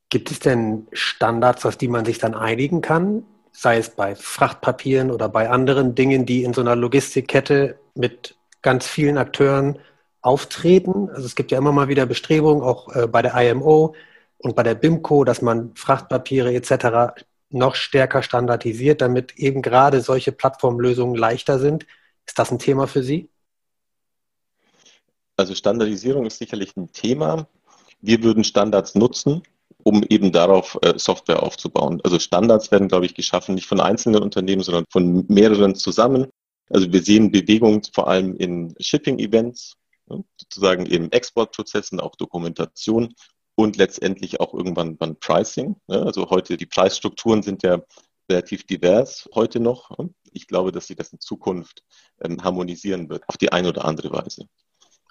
Gibt 0.09 0.29
es 0.29 0.39
denn 0.39 0.87
Standards, 0.91 1.65
auf 1.65 1.77
die 1.77 1.87
man 1.87 2.03
sich 2.03 2.17
dann 2.17 2.35
einigen 2.35 2.81
kann? 2.81 3.23
Sei 3.51 3.77
es 3.77 3.91
bei 3.91 4.15
Frachtpapieren 4.15 5.09
oder 5.09 5.29
bei 5.29 5.49
anderen 5.49 5.95
Dingen, 5.95 6.25
die 6.25 6.43
in 6.43 6.53
so 6.53 6.61
einer 6.61 6.75
Logistikkette 6.75 7.79
mit 7.95 8.35
ganz 8.61 8.85
vielen 8.85 9.17
Akteuren 9.17 9.79
auftreten. 10.21 11.09
Also 11.09 11.25
es 11.25 11.35
gibt 11.35 11.51
ja 11.51 11.57
immer 11.57 11.71
mal 11.71 11.87
wieder 11.87 12.05
Bestrebungen, 12.05 12.61
auch 12.61 12.93
äh, 12.93 13.07
bei 13.07 13.21
der 13.21 13.35
IMO 13.35 13.95
und 14.39 14.55
bei 14.55 14.63
der 14.63 14.75
BIMCO, 14.75 15.23
dass 15.23 15.41
man 15.41 15.73
Frachtpapiere 15.75 16.53
etc 16.53 17.23
noch 17.49 17.75
stärker 17.75 18.23
standardisiert, 18.23 19.01
damit 19.01 19.37
eben 19.37 19.61
gerade 19.61 20.01
solche 20.01 20.31
Plattformlösungen 20.31 21.15
leichter 21.15 21.59
sind. 21.59 21.85
Ist 22.25 22.37
das 22.37 22.51
ein 22.51 22.59
Thema 22.59 22.87
für 22.87 23.03
Sie? 23.03 23.29
Also 25.35 25.55
Standardisierung 25.55 26.25
ist 26.25 26.37
sicherlich 26.37 26.75
ein 26.75 26.91
Thema. 26.91 27.47
Wir 28.01 28.23
würden 28.23 28.43
Standards 28.43 28.95
nutzen, 28.95 29.41
um 29.83 30.03
eben 30.09 30.31
darauf 30.31 30.77
äh, 30.81 30.97
Software 30.97 31.41
aufzubauen. 31.41 32.01
Also 32.03 32.19
Standards 32.19 32.71
werden, 32.71 32.87
glaube 32.87 33.05
ich, 33.05 33.15
geschaffen, 33.15 33.55
nicht 33.55 33.67
von 33.67 33.79
einzelnen 33.79 34.21
Unternehmen, 34.21 34.61
sondern 34.61 34.85
von 34.91 35.25
mehreren 35.27 35.75
zusammen. 35.75 36.27
Also 36.69 36.91
wir 36.91 37.01
sehen 37.01 37.31
Bewegung 37.31 37.81
vor 37.93 38.07
allem 38.07 38.35
in 38.35 38.75
Shipping-Events, 38.79 39.75
ne, 40.07 40.23
sozusagen 40.39 40.85
in 40.85 41.11
Exportprozessen, 41.11 41.99
auch 41.99 42.15
Dokumentation 42.15 43.13
und 43.59 43.75
letztendlich 43.75 44.39
auch 44.39 44.53
irgendwann 44.53 44.95
beim 44.95 45.17
Pricing. 45.17 45.75
Ne? 45.87 46.01
Also 46.01 46.29
heute, 46.29 46.55
die 46.55 46.65
Preisstrukturen 46.65 47.43
sind 47.43 47.61
ja 47.61 47.81
relativ 48.31 48.65
divers 48.65 49.29
heute 49.35 49.59
noch. 49.59 49.97
Ne? 49.97 50.11
Ich 50.31 50.47
glaube, 50.47 50.71
dass 50.71 50.87
sich 50.87 50.95
das 50.95 51.11
in 51.11 51.19
Zukunft 51.19 51.83
ähm, 52.21 52.41
harmonisieren 52.41 53.09
wird, 53.09 53.27
auf 53.27 53.35
die 53.35 53.51
eine 53.51 53.67
oder 53.67 53.83
andere 53.83 54.13
Weise. 54.13 54.45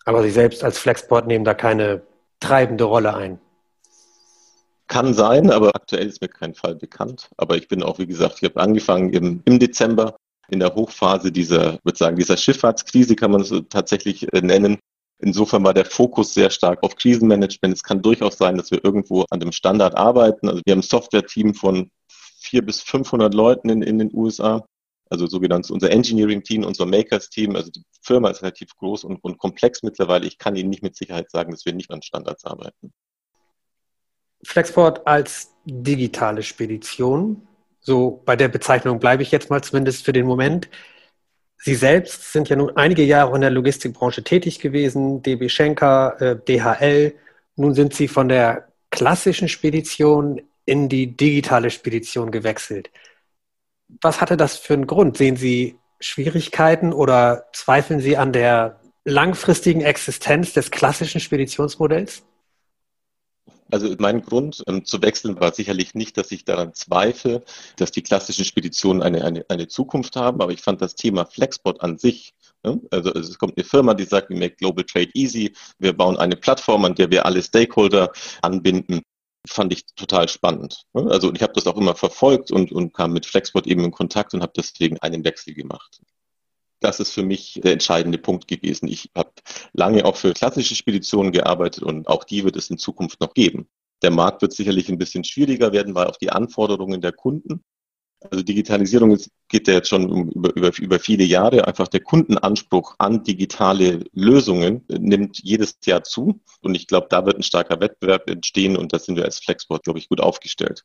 Aber 0.07 0.23
Sie 0.23 0.31
selbst 0.31 0.65
als 0.65 0.79
Flexport 0.79 1.27
nehmen 1.27 1.45
da 1.45 1.53
keine 1.53 2.01
treibende 2.41 2.85
Rolle 2.85 3.15
ein. 3.15 3.39
Kann 4.87 5.13
sein, 5.13 5.51
aber 5.51 5.75
aktuell 5.75 6.07
ist 6.07 6.23
mir 6.23 6.29
kein 6.29 6.55
Fall 6.55 6.75
bekannt. 6.75 7.29
Aber 7.37 7.55
ich 7.59 7.69
bin 7.69 7.83
auch, 7.83 7.99
wie 7.99 8.07
gesagt, 8.07 8.37
ich 8.41 8.49
habe 8.49 8.63
angefangen 8.63 9.13
im, 9.13 9.43
im 9.45 9.59
Dezember 9.59 10.17
in 10.49 10.61
der 10.61 10.75
Hochphase 10.75 11.31
dieser, 11.31 11.79
würde 11.85 11.99
sagen, 11.99 12.17
dieser 12.17 12.39
Schifffahrtskrise 12.39 13.15
kann 13.15 13.31
man 13.31 13.43
es 13.43 13.53
tatsächlich 13.69 14.33
äh, 14.33 14.41
nennen. 14.41 14.79
Insofern 15.21 15.65
war 15.65 15.75
der 15.75 15.85
Fokus 15.85 16.33
sehr 16.33 16.51
stark 16.51 16.83
auf 16.83 16.95
Krisenmanagement. 16.95 17.75
Es 17.75 17.83
kann 17.83 18.03
durchaus 18.03 18.39
sein, 18.39 18.57
dass 18.57 18.71
wir 18.71 18.85
irgendwo 18.85 19.25
an 19.31 19.41
dem 19.41 19.51
Standard 19.51 19.97
arbeiten. 19.97 20.49
Also 20.49 20.63
wir 20.65 20.73
haben 20.73 20.79
ein 20.79 20.83
Software-Team 20.83 21.55
von 21.55 21.91
vier 22.41 22.65
bis 22.65 22.81
500 22.83 23.35
Leuten 23.35 23.69
in, 23.69 23.83
in 23.83 23.99
den 23.99 24.11
USA. 24.15 24.65
Also 25.11 25.27
sogenanntes 25.27 25.71
unser 25.71 25.91
Engineering-Team, 25.91 26.65
unser 26.65 26.87
Makers-Team. 26.87 27.57
Also 27.57 27.71
die 27.71 27.83
Firma 28.03 28.31
ist 28.31 28.43
relativ 28.43 28.77
groß 28.77 29.05
und, 29.05 29.17
und 29.25 29.39
komplex 29.39 29.83
mittlerweile. 29.83 30.27
Ich 30.27 30.39
kann 30.39 30.55
Ihnen 30.55 30.71
nicht 30.71 30.83
mit 30.83 30.95
Sicherheit 30.95 31.31
sagen, 31.31 31.51
dass 31.51 31.65
wir 31.65 31.73
nicht 31.73 31.91
an 31.91 32.03
Standards 32.03 32.45
arbeiten. 32.45 32.93
Flexport 34.45 35.05
als 35.07 35.53
digitale 35.65 36.45
Spedition. 36.45 37.49
So 37.81 38.23
bei 38.25 38.37
der 38.37 38.49
Bezeichnung 38.49 39.01
bleibe 39.01 39.23
ich 39.23 39.33
jetzt 39.33 39.51
mal 39.51 39.63
zumindest 39.63 40.05
für 40.05 40.13
den 40.13 40.27
Moment. 40.27 40.69
Sie 41.59 41.75
selbst 41.75 42.33
sind 42.33 42.49
ja 42.49 42.57
nun 42.57 42.77
einige 42.77 43.03
Jahre 43.03 43.35
in 43.35 43.41
der 43.41 43.51
Logistikbranche 43.51 44.23
tätig 44.23 44.61
gewesen, 44.61 45.23
DB 45.23 45.49
Schenker, 45.49 46.17
äh, 46.21 46.37
DHL. 46.37 47.15
Nun 47.57 47.75
sind 47.75 47.95
Sie 47.95 48.09
von 48.09 48.29
der 48.29 48.69
klassischen 48.91 49.49
Spedition 49.49 50.41
in 50.65 50.89
die 50.89 51.17
digitale 51.17 51.71
Spedition 51.71 52.31
gewechselt. 52.31 52.91
Was 54.03 54.21
hatte 54.21 54.37
das 54.37 54.57
für 54.57 54.75
einen 54.75 54.87
Grund? 54.87 55.17
Sehen 55.17 55.37
Sie 55.37 55.79
Schwierigkeiten 55.99 56.93
oder 56.93 57.47
zweifeln 57.53 58.01
Sie 58.01 58.17
an 58.17 58.33
der 58.33 58.81
langfristigen 59.05 59.81
Existenz 59.81 60.53
des 60.53 60.71
klassischen 60.71 61.21
Speditionsmodells? 61.21 62.23
Also 63.71 63.95
mein 63.99 64.23
Grund 64.23 64.63
ähm, 64.67 64.85
zu 64.85 65.03
wechseln 65.03 65.39
war 65.41 65.53
sicherlich 65.53 65.95
nicht, 65.95 66.17
dass 66.17 66.31
ich 66.33 66.45
daran 66.45 66.75
zweifle, 66.75 67.43
dass 67.77 67.91
die 67.91 68.03
klassischen 68.03 68.45
Speditionen 68.45 69.03
eine, 69.03 69.25
eine, 69.25 69.45
eine 69.49 69.69
Zukunft 69.69 70.17
haben, 70.17 70.41
aber 70.41 70.53
ich 70.53 70.61
fand 70.63 70.81
das 70.81 70.95
Thema 70.95 71.27
Flexport 71.27 71.83
an 71.83 71.99
sich 71.99 72.35
ne, 72.65 72.81
also, 72.91 73.13
es 73.13 73.39
kommt 73.39 73.57
eine 73.57 73.65
Firma, 73.65 73.95
die 73.95 74.05
sagt, 74.05 74.31
wir 74.31 74.37
make 74.39 74.57
Global 74.57 74.85
Trade 74.85 75.11
easy. 75.15 75.53
Wir 75.79 75.93
bauen 75.93 76.17
eine 76.17 76.37
Plattform, 76.37 76.85
an 76.85 76.95
der 76.95 77.11
wir 77.11 77.27
alle 77.27 77.43
Stakeholder 77.43 78.13
anbinden. 78.43 79.03
Fand 79.47 79.73
ich 79.73 79.87
total 79.97 80.29
spannend. 80.29 80.85
Ne. 80.93 81.09
Also 81.11 81.33
ich 81.33 81.43
habe 81.43 81.53
das 81.55 81.67
auch 81.67 81.77
immer 81.77 81.95
verfolgt 81.95 82.51
und, 82.51 82.73
und 82.73 82.93
kam 82.93 83.13
mit 83.13 83.25
Flexport 83.25 83.67
eben 83.67 83.85
in 83.85 83.91
Kontakt 83.91 84.35
und 84.35 84.43
habe 84.43 84.53
deswegen 84.57 84.99
einen 84.99 85.25
Wechsel 85.25 85.55
gemacht. 85.55 86.01
Das 86.81 87.01
ist 87.01 87.13
für 87.13 87.25
mich 87.25 87.61
der 87.63 87.73
entscheidende 87.73 88.19
Punkt 88.19 88.47
gewesen. 88.47 88.89
Ich 88.89 89.11
habe 89.17 89.33
lange 89.73 90.05
auch 90.05 90.17
für 90.17 90.33
klassische 90.33 90.77
Speditionen 90.77 91.33
gearbeitet 91.33 91.83
und 91.83 92.09
auch 92.09 92.25
die 92.25 92.45
wird 92.45 92.57
es 92.57 92.71
in 92.71 92.79
Zukunft 92.79 93.21
noch 93.21 93.35
geben. 93.35 93.69
Der 94.03 94.11
Markt 94.11 94.43
wird 94.43 94.53
sicherlich 94.53 94.89
ein 94.89 94.99
bisschen 94.99 95.25
schwieriger 95.25 95.73
werden, 95.73 95.95
weil 95.95 96.07
auch 96.07 96.17
die 96.17 96.31
Anforderungen 96.31 97.01
der 97.01 97.13
Kunden 97.13 97.65
also 98.21 98.43
Digitalisierung 98.43 99.13
ist, 99.13 99.31
geht 99.49 99.69
ja 99.69 99.75
jetzt 99.75 99.89
schon 99.89 100.31
über, 100.33 100.55
über, 100.57 100.77
über 100.79 100.99
viele 100.99 101.25
Jahre. 101.25 101.67
Einfach 101.67 101.89
der 101.89 102.01
Kundenanspruch 102.01 102.97
an 102.99 103.23
digitale 103.23 104.05
Lösungen 104.13 104.85
nimmt 104.89 105.39
jedes 105.43 105.79
Jahr 105.85 106.03
zu. 106.03 106.41
Und 106.61 106.75
ich 106.75 106.87
glaube, 106.87 107.07
da 107.11 107.25
wird 107.25 107.37
ein 107.37 107.43
starker 107.43 107.81
Wettbewerb 107.81 108.29
entstehen 108.29 108.77
und 108.77 108.93
da 108.93 108.99
sind 108.99 109.17
wir 109.17 109.25
als 109.25 109.39
Flexport, 109.39 109.85
glaube 109.85 109.99
ich, 109.99 110.09
gut 110.09 110.21
aufgestellt. 110.21 110.85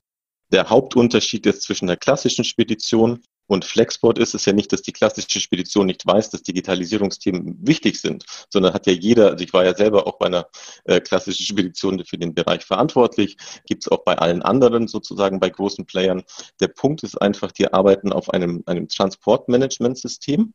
Der 0.51 0.69
Hauptunterschied 0.69 1.45
jetzt 1.45 1.63
zwischen 1.63 1.87
der 1.87 1.97
klassischen 1.97 2.43
Spedition 2.43 3.21
und 3.53 3.65
Flexport 3.65 4.17
ist 4.17 4.33
es 4.33 4.45
ja 4.45 4.53
nicht, 4.53 4.73
dass 4.73 4.81
die 4.81 4.91
klassische 4.91 5.39
Spedition 5.39 5.85
nicht 5.85 6.07
weiß, 6.07 6.31
dass 6.31 6.41
Digitalisierungsthemen 6.41 7.59
wichtig 7.61 8.01
sind, 8.01 8.25
sondern 8.49 8.73
hat 8.73 8.87
ja 8.87 8.93
jeder, 8.93 9.29
also 9.29 9.43
ich 9.43 9.53
war 9.53 9.63
ja 9.63 9.75
selber 9.75 10.07
auch 10.07 10.17
bei 10.17 10.25
einer 10.25 10.47
äh, 10.85 10.99
klassischen 10.99 11.45
Spedition 11.45 12.03
für 12.03 12.17
den 12.17 12.33
Bereich 12.33 12.65
verantwortlich, 12.65 13.37
gibt 13.67 13.83
es 13.83 13.91
auch 13.91 14.03
bei 14.03 14.17
allen 14.17 14.41
anderen 14.41 14.87
sozusagen, 14.87 15.39
bei 15.39 15.51
großen 15.51 15.85
Playern. 15.85 16.23
Der 16.61 16.69
Punkt 16.69 17.03
ist 17.03 17.21
einfach, 17.21 17.51
die 17.51 17.71
arbeiten 17.71 18.11
auf 18.11 18.31
einem, 18.31 18.63
einem 18.65 18.87
Transportmanagementsystem. 18.87 20.53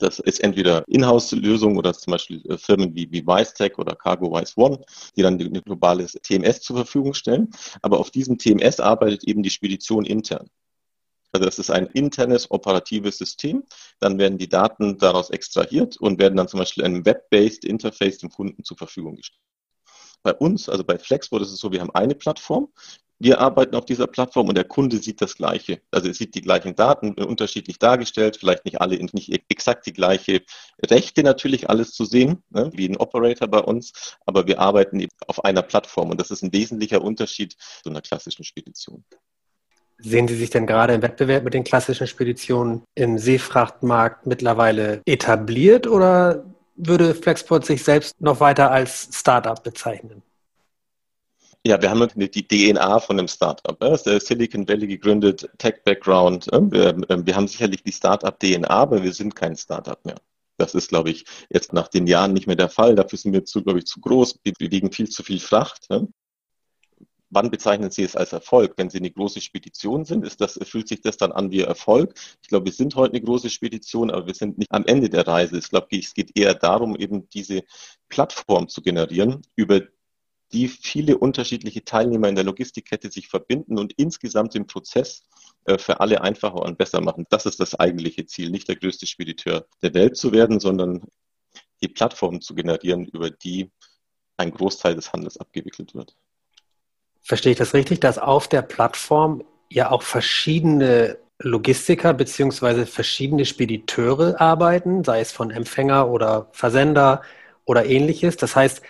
Das 0.00 0.18
ist 0.18 0.40
entweder 0.42 0.84
Inhouse-Lösung 0.88 1.78
oder 1.78 1.94
zum 1.94 2.10
Beispiel 2.10 2.42
äh, 2.50 2.58
Firmen 2.58 2.94
wie, 2.96 3.10
wie 3.12 3.24
WiseTech 3.24 3.78
oder 3.78 3.94
CargoWise 3.94 4.54
One, 4.56 4.80
die 5.16 5.22
dann 5.22 5.40
ein 5.40 5.62
globales 5.64 6.18
TMS 6.22 6.60
zur 6.60 6.76
Verfügung 6.76 7.14
stellen. 7.14 7.50
Aber 7.82 8.00
auf 8.00 8.10
diesem 8.10 8.36
TMS 8.36 8.80
arbeitet 8.80 9.24
eben 9.24 9.44
die 9.44 9.50
Spedition 9.50 10.04
intern. 10.04 10.50
Also 11.32 11.44
das 11.44 11.58
ist 11.58 11.70
ein 11.70 11.86
internes 11.86 12.50
operatives 12.50 13.18
System. 13.18 13.64
Dann 14.00 14.18
werden 14.18 14.38
die 14.38 14.48
Daten 14.48 14.98
daraus 14.98 15.30
extrahiert 15.30 15.96
und 15.96 16.18
werden 16.18 16.36
dann 16.36 16.48
zum 16.48 16.60
Beispiel 16.60 16.84
einem 16.84 17.04
Web-based 17.04 17.64
Interface 17.64 18.18
dem 18.18 18.30
Kunden 18.30 18.64
zur 18.64 18.76
Verfügung 18.76 19.16
gestellt. 19.16 19.40
Bei 20.22 20.34
uns, 20.34 20.68
also 20.68 20.84
bei 20.84 20.98
Flexboard 20.98 21.42
ist 21.42 21.52
es 21.52 21.60
so, 21.60 21.72
wir 21.72 21.80
haben 21.80 21.94
eine 21.94 22.14
Plattform. 22.14 22.68
Wir 23.22 23.38
arbeiten 23.38 23.76
auf 23.76 23.84
dieser 23.84 24.06
Plattform 24.06 24.48
und 24.48 24.54
der 24.54 24.64
Kunde 24.64 24.96
sieht 24.96 25.20
das 25.20 25.36
Gleiche. 25.36 25.82
Also 25.90 26.08
er 26.08 26.14
sieht 26.14 26.34
die 26.34 26.40
gleichen 26.40 26.74
Daten 26.74 27.12
unterschiedlich 27.12 27.78
dargestellt, 27.78 28.38
vielleicht 28.38 28.64
nicht 28.64 28.80
alle, 28.80 28.96
nicht 28.96 29.44
exakt 29.50 29.84
die 29.84 29.92
gleiche 29.92 30.42
Rechte 30.82 31.22
natürlich 31.22 31.68
alles 31.68 31.92
zu 31.92 32.06
sehen, 32.06 32.42
ne, 32.48 32.70
wie 32.74 32.88
ein 32.88 32.96
Operator 32.96 33.46
bei 33.46 33.60
uns, 33.60 34.16
aber 34.24 34.46
wir 34.46 34.58
arbeiten 34.58 35.00
eben 35.00 35.12
auf 35.26 35.44
einer 35.44 35.60
Plattform 35.60 36.08
und 36.08 36.18
das 36.18 36.30
ist 36.30 36.42
ein 36.42 36.52
wesentlicher 36.54 37.02
Unterschied 37.02 37.56
zu 37.82 37.90
einer 37.90 38.00
klassischen 38.00 38.44
Spedition. 38.44 39.04
Sehen 40.02 40.28
Sie 40.28 40.36
sich 40.36 40.50
denn 40.50 40.66
gerade 40.66 40.94
im 40.94 41.02
Wettbewerb 41.02 41.44
mit 41.44 41.54
den 41.54 41.64
klassischen 41.64 42.06
Speditionen 42.06 42.82
im 42.94 43.18
Seefrachtmarkt 43.18 44.26
mittlerweile 44.26 45.02
etabliert 45.04 45.86
oder 45.86 46.44
würde 46.76 47.14
Flexport 47.14 47.66
sich 47.66 47.84
selbst 47.84 48.20
noch 48.20 48.40
weiter 48.40 48.70
als 48.70 49.10
Startup 49.12 49.62
bezeichnen? 49.62 50.22
Ja, 51.66 51.80
wir 51.82 51.90
haben 51.90 52.08
die 52.14 52.48
DNA 52.48 53.00
von 53.00 53.18
einem 53.18 53.28
Startup. 53.28 53.78
Der 53.78 54.20
Silicon 54.20 54.66
Valley 54.66 54.86
gegründet, 54.86 55.46
Tech-Background. 55.58 56.46
Wir, 56.46 56.96
ähm, 57.10 57.26
wir 57.26 57.36
haben 57.36 57.48
sicherlich 57.48 57.82
die 57.82 57.92
Startup-DNA, 57.92 58.68
aber 58.68 59.02
wir 59.02 59.12
sind 59.12 59.36
kein 59.36 59.54
Startup 59.56 60.02
mehr. 60.06 60.16
Das 60.56 60.74
ist, 60.74 60.88
glaube 60.88 61.10
ich, 61.10 61.24
jetzt 61.50 61.74
nach 61.74 61.88
den 61.88 62.06
Jahren 62.06 62.32
nicht 62.32 62.46
mehr 62.46 62.56
der 62.56 62.70
Fall. 62.70 62.94
Dafür 62.94 63.18
sind 63.18 63.34
wir 63.34 63.44
zu, 63.44 63.62
glaube 63.62 63.80
ich, 63.80 63.86
zu 63.86 64.00
groß. 64.00 64.40
Wir 64.42 64.54
wiegen 64.70 64.90
viel 64.90 65.10
zu 65.10 65.22
viel 65.22 65.40
Fracht 65.40 65.86
wann 67.30 67.50
bezeichnen 67.50 67.90
Sie 67.90 68.02
es 68.02 68.16
als 68.16 68.32
Erfolg? 68.32 68.74
Wenn 68.76 68.90
Sie 68.90 68.98
eine 68.98 69.10
große 69.10 69.40
Spedition 69.40 70.04
sind, 70.04 70.24
ist 70.24 70.40
das, 70.40 70.58
fühlt 70.62 70.88
sich 70.88 71.00
das 71.00 71.16
dann 71.16 71.32
an 71.32 71.50
wie 71.50 71.60
Erfolg? 71.60 72.14
Ich 72.42 72.48
glaube, 72.48 72.66
wir 72.66 72.72
sind 72.72 72.94
heute 72.96 73.14
eine 73.14 73.24
große 73.24 73.50
Spedition, 73.50 74.10
aber 74.10 74.26
wir 74.26 74.34
sind 74.34 74.58
nicht 74.58 74.70
am 74.70 74.84
Ende 74.86 75.08
der 75.08 75.26
Reise. 75.26 75.58
Ich 75.58 75.70
glaube, 75.70 75.86
es 75.92 76.14
geht 76.14 76.36
eher 76.36 76.54
darum, 76.54 76.96
eben 76.96 77.28
diese 77.30 77.62
Plattform 78.08 78.68
zu 78.68 78.82
generieren, 78.82 79.42
über 79.56 79.80
die 80.52 80.68
viele 80.68 81.18
unterschiedliche 81.18 81.84
Teilnehmer 81.84 82.28
in 82.28 82.34
der 82.34 82.44
Logistikkette 82.44 83.10
sich 83.10 83.28
verbinden 83.28 83.78
und 83.78 83.92
insgesamt 83.92 84.54
den 84.54 84.66
Prozess 84.66 85.24
äh, 85.64 85.78
für 85.78 86.00
alle 86.00 86.22
einfacher 86.22 86.62
und 86.62 86.78
besser 86.78 87.00
machen. 87.00 87.26
Das 87.30 87.46
ist 87.46 87.60
das 87.60 87.74
eigentliche 87.76 88.26
Ziel, 88.26 88.50
nicht 88.50 88.68
der 88.68 88.76
größte 88.76 89.06
Spediteur 89.06 89.66
der 89.82 89.94
Welt 89.94 90.16
zu 90.16 90.32
werden, 90.32 90.58
sondern 90.58 91.02
die 91.82 91.88
Plattform 91.88 92.40
zu 92.40 92.54
generieren, 92.54 93.06
über 93.06 93.30
die 93.30 93.70
ein 94.36 94.50
Großteil 94.50 94.94
des 94.94 95.12
Handels 95.12 95.36
abgewickelt 95.36 95.94
wird. 95.94 96.16
Verstehe 97.22 97.52
ich 97.52 97.58
das 97.58 97.74
richtig, 97.74 98.00
dass 98.00 98.18
auf 98.18 98.48
der 98.48 98.62
Plattform 98.62 99.44
ja 99.68 99.90
auch 99.90 100.02
verschiedene 100.02 101.18
Logistiker 101.38 102.12
beziehungsweise 102.12 102.86
verschiedene 102.86 103.46
Spediteure 103.46 104.40
arbeiten, 104.40 105.04
sei 105.04 105.20
es 105.20 105.32
von 105.32 105.50
Empfänger 105.50 106.08
oder 106.08 106.48
Versender 106.52 107.22
oder 107.64 107.86
ähnliches. 107.86 108.36
Das 108.36 108.56
heißt, 108.56 108.82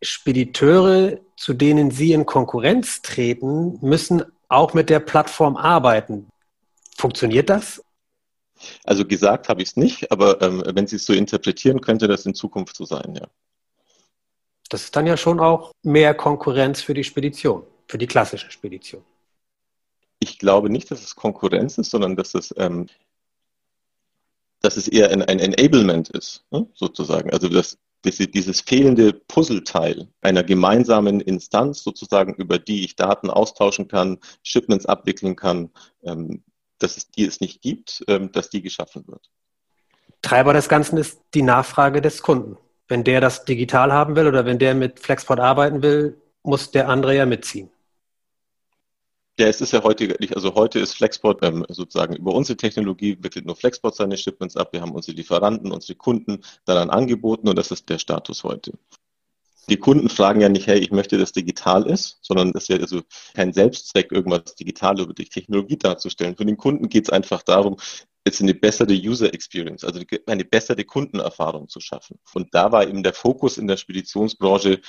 Spediteure, 0.00 1.18
zu 1.36 1.54
denen 1.54 1.90
Sie 1.90 2.12
in 2.12 2.26
Konkurrenz 2.26 3.02
treten, 3.02 3.78
müssen 3.80 4.22
auch 4.48 4.74
mit 4.74 4.90
der 4.90 5.00
Plattform 5.00 5.56
arbeiten. 5.56 6.28
Funktioniert 6.96 7.50
das? 7.50 7.82
Also 8.84 9.04
gesagt 9.04 9.48
habe 9.48 9.62
ich 9.62 9.70
es 9.70 9.76
nicht, 9.76 10.12
aber 10.12 10.40
ähm, 10.40 10.62
wenn 10.66 10.86
Sie 10.86 10.96
es 10.96 11.06
so 11.06 11.12
interpretieren, 11.12 11.80
könnte 11.80 12.06
das 12.06 12.26
in 12.26 12.34
Zukunft 12.34 12.76
so 12.76 12.84
sein, 12.84 13.14
ja. 13.16 13.26
Das 14.68 14.84
ist 14.84 14.96
dann 14.96 15.06
ja 15.06 15.16
schon 15.16 15.40
auch 15.40 15.72
mehr 15.82 16.14
Konkurrenz 16.14 16.80
für 16.80 16.94
die 16.94 17.04
Spedition, 17.04 17.64
für 17.86 17.98
die 17.98 18.06
klassische 18.06 18.50
Spedition. 18.50 19.04
Ich 20.20 20.38
glaube 20.38 20.70
nicht, 20.70 20.90
dass 20.90 21.02
es 21.02 21.16
Konkurrenz 21.16 21.76
ist, 21.78 21.90
sondern 21.90 22.16
dass 22.16 22.34
es, 22.34 22.54
ähm, 22.56 22.88
dass 24.62 24.76
es 24.76 24.88
eher 24.88 25.10
ein, 25.10 25.22
ein 25.22 25.38
Enablement 25.38 26.08
ist, 26.10 26.44
ne, 26.50 26.66
sozusagen. 26.74 27.30
Also 27.30 27.48
dass, 27.48 27.78
dieses 28.04 28.60
fehlende 28.60 29.14
Puzzleteil 29.14 30.08
einer 30.20 30.42
gemeinsamen 30.42 31.20
Instanz, 31.20 31.82
sozusagen, 31.82 32.34
über 32.34 32.58
die 32.58 32.84
ich 32.84 32.96
Daten 32.96 33.30
austauschen 33.30 33.88
kann, 33.88 34.18
Shipments 34.42 34.86
abwickeln 34.86 35.36
kann, 35.36 35.70
ähm, 36.02 36.42
dass 36.78 36.96
es 36.96 37.10
die 37.10 37.24
es 37.24 37.40
nicht 37.40 37.62
gibt, 37.62 38.04
ähm, 38.08 38.30
dass 38.32 38.50
die 38.50 38.60
geschaffen 38.60 39.04
wird. 39.06 39.30
Treiber 40.20 40.52
des 40.52 40.68
Ganzen 40.68 40.98
ist 40.98 41.20
die 41.34 41.42
Nachfrage 41.42 42.02
des 42.02 42.22
Kunden 42.22 42.58
wenn 42.88 43.04
der 43.04 43.20
das 43.20 43.44
digital 43.44 43.92
haben 43.92 44.16
will 44.16 44.26
oder 44.26 44.44
wenn 44.44 44.58
der 44.58 44.74
mit 44.74 45.00
Flexport 45.00 45.40
arbeiten 45.40 45.82
will, 45.82 46.20
muss 46.42 46.70
der 46.70 46.88
andere 46.88 47.16
ja 47.16 47.26
mitziehen. 47.26 47.70
Ja, 49.38 49.48
es 49.48 49.60
ist 49.60 49.72
ja 49.72 49.82
heute, 49.82 50.16
also 50.32 50.54
heute 50.54 50.78
ist 50.78 50.94
Flexport 50.94 51.42
ähm, 51.42 51.66
sozusagen 51.68 52.14
über 52.14 52.32
unsere 52.32 52.56
Technologie 52.56 53.18
wickelt 53.20 53.46
nur 53.46 53.56
Flexport 53.56 53.96
seine 53.96 54.16
Shipments 54.16 54.56
ab. 54.56 54.72
Wir 54.72 54.80
haben 54.80 54.92
unsere 54.92 55.16
Lieferanten, 55.16 55.72
unsere 55.72 55.96
Kunden 55.96 56.40
daran 56.66 56.88
angeboten 56.88 57.48
und 57.48 57.56
das 57.56 57.72
ist 57.72 57.88
der 57.88 57.98
Status 57.98 58.44
heute. 58.44 58.72
Die 59.68 59.76
Kunden 59.76 60.08
fragen 60.08 60.40
ja 60.40 60.48
nicht, 60.48 60.66
hey, 60.66 60.78
ich 60.78 60.92
möchte, 60.92 61.18
dass 61.18 61.32
digital 61.32 61.86
ist, 61.86 62.18
sondern 62.22 62.52
es 62.54 62.68
wäre 62.68 62.82
also 62.82 63.02
kein 63.34 63.52
Selbstzweck, 63.52 64.12
irgendwas 64.12 64.54
digital 64.54 65.00
über 65.00 65.14
die 65.14 65.24
Technologie 65.24 65.78
darzustellen. 65.78 66.36
Für 66.36 66.44
den 66.44 66.58
Kunden 66.58 66.88
geht 66.88 67.06
es 67.06 67.10
einfach 67.10 67.42
darum, 67.42 67.76
jetzt 68.24 68.40
eine 68.40 68.54
bessere 68.54 68.92
User 68.92 69.32
Experience, 69.32 69.84
also 69.84 70.00
eine 70.26 70.44
bessere 70.44 70.84
Kundenerfahrung 70.84 71.68
zu 71.68 71.80
schaffen. 71.80 72.18
Und 72.32 72.54
da 72.54 72.72
war 72.72 72.86
eben 72.86 73.02
der 73.02 73.12
Fokus 73.12 73.58
in 73.58 73.66
der 73.66 73.76
Speditionsbranche 73.76 74.80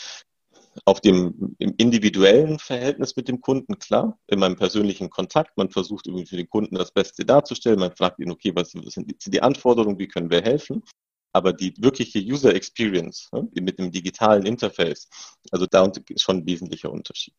auf 0.83 0.99
dem 0.99 1.55
im 1.59 1.73
individuellen 1.77 2.59
Verhältnis 2.59 3.15
mit 3.15 3.27
dem 3.27 3.39
Kunden, 3.39 3.79
klar, 3.79 4.19
in 4.27 4.39
meinem 4.39 4.57
persönlichen 4.57 5.09
Kontakt. 5.09 5.57
Man 5.57 5.69
versucht 5.69 6.07
irgendwie 6.07 6.25
für 6.25 6.35
den 6.35 6.49
Kunden 6.49 6.75
das 6.75 6.91
Beste 6.91 7.23
darzustellen. 7.23 7.79
Man 7.79 7.95
fragt 7.95 8.19
ihn, 8.19 8.31
okay, 8.31 8.51
was 8.53 8.71
sind 8.71 9.25
die 9.25 9.41
Anforderungen, 9.41 9.97
wie 9.99 10.07
können 10.07 10.29
wir 10.29 10.41
helfen? 10.41 10.83
Aber 11.31 11.53
die 11.53 11.73
wirkliche 11.77 12.19
User 12.19 12.53
Experience 12.53 13.29
ne, 13.31 13.47
mit 13.61 13.79
dem 13.79 13.91
digitalen 13.91 14.45
Interface, 14.45 15.09
also 15.51 15.65
da 15.65 15.85
ist 16.09 16.21
schon 16.21 16.37
ein 16.37 16.45
wesentlicher 16.45 16.91
Unterschied. 16.91 17.35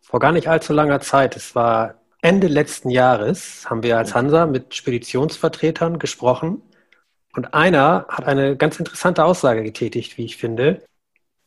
Vor 0.00 0.20
gar 0.20 0.32
nicht 0.32 0.48
allzu 0.48 0.72
langer 0.72 1.00
Zeit, 1.00 1.36
es 1.36 1.54
war 1.54 1.97
Ende 2.20 2.48
letzten 2.48 2.90
Jahres 2.90 3.68
haben 3.70 3.82
wir 3.82 3.96
als 3.96 4.14
Hansa 4.14 4.46
mit 4.46 4.74
Speditionsvertretern 4.74 5.98
gesprochen 5.98 6.62
und 7.34 7.54
einer 7.54 8.06
hat 8.08 8.24
eine 8.24 8.56
ganz 8.56 8.78
interessante 8.78 9.24
Aussage 9.24 9.62
getätigt, 9.62 10.18
wie 10.18 10.24
ich 10.24 10.36
finde. 10.36 10.82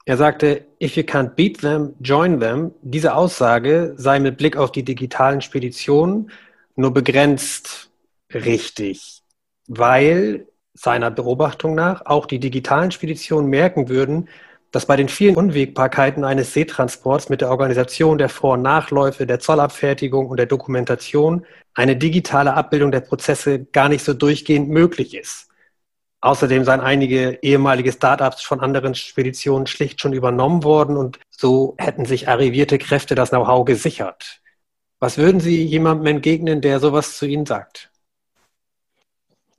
Er 0.05 0.17
sagte, 0.17 0.65
if 0.81 0.95
you 0.95 1.03
can't 1.03 1.35
beat 1.35 1.59
them, 1.59 1.93
join 1.99 2.39
them. 2.39 2.73
Diese 2.81 3.15
Aussage 3.15 3.93
sei 3.97 4.19
mit 4.19 4.37
Blick 4.37 4.55
auf 4.55 4.71
die 4.71 4.83
digitalen 4.83 5.41
Speditionen 5.41 6.31
nur 6.75 6.93
begrenzt 6.93 7.91
richtig, 8.33 9.23
weil 9.67 10.47
seiner 10.73 11.11
Beobachtung 11.11 11.75
nach 11.75 12.05
auch 12.05 12.25
die 12.25 12.39
digitalen 12.39 12.91
Speditionen 12.91 13.49
merken 13.49 13.89
würden, 13.89 14.29
dass 14.71 14.85
bei 14.85 14.95
den 14.95 15.09
vielen 15.09 15.35
Unwägbarkeiten 15.35 16.23
eines 16.23 16.53
Seetransports 16.53 17.29
mit 17.29 17.41
der 17.41 17.49
Organisation 17.49 18.17
der 18.17 18.29
Vor- 18.29 18.53
und 18.53 18.61
Nachläufe, 18.61 19.27
der 19.27 19.39
Zollabfertigung 19.39 20.27
und 20.27 20.37
der 20.37 20.45
Dokumentation 20.45 21.45
eine 21.73 21.97
digitale 21.97 22.53
Abbildung 22.53 22.91
der 22.91 23.01
Prozesse 23.01 23.65
gar 23.65 23.89
nicht 23.89 24.03
so 24.03 24.13
durchgehend 24.13 24.69
möglich 24.69 25.13
ist. 25.13 25.49
Außerdem 26.21 26.63
seien 26.63 26.81
einige 26.81 27.39
ehemalige 27.41 27.91
Startups 27.91 28.43
von 28.43 28.59
anderen 28.59 28.95
Speditionen 28.95 29.67
schlicht 29.67 29.99
schon 29.99 30.13
übernommen 30.13 30.63
worden 30.63 30.95
und 30.95 31.19
so 31.29 31.75
hätten 31.77 32.05
sich 32.05 32.29
arrivierte 32.29 32.77
Kräfte 32.77 33.15
das 33.15 33.29
Know-how 33.31 33.65
gesichert. 33.65 34.39
Was 34.99 35.17
würden 35.17 35.41
Sie 35.41 35.65
jemandem 35.65 36.05
entgegnen, 36.15 36.61
der 36.61 36.79
sowas 36.79 37.17
zu 37.17 37.25
Ihnen 37.25 37.47
sagt? 37.47 37.89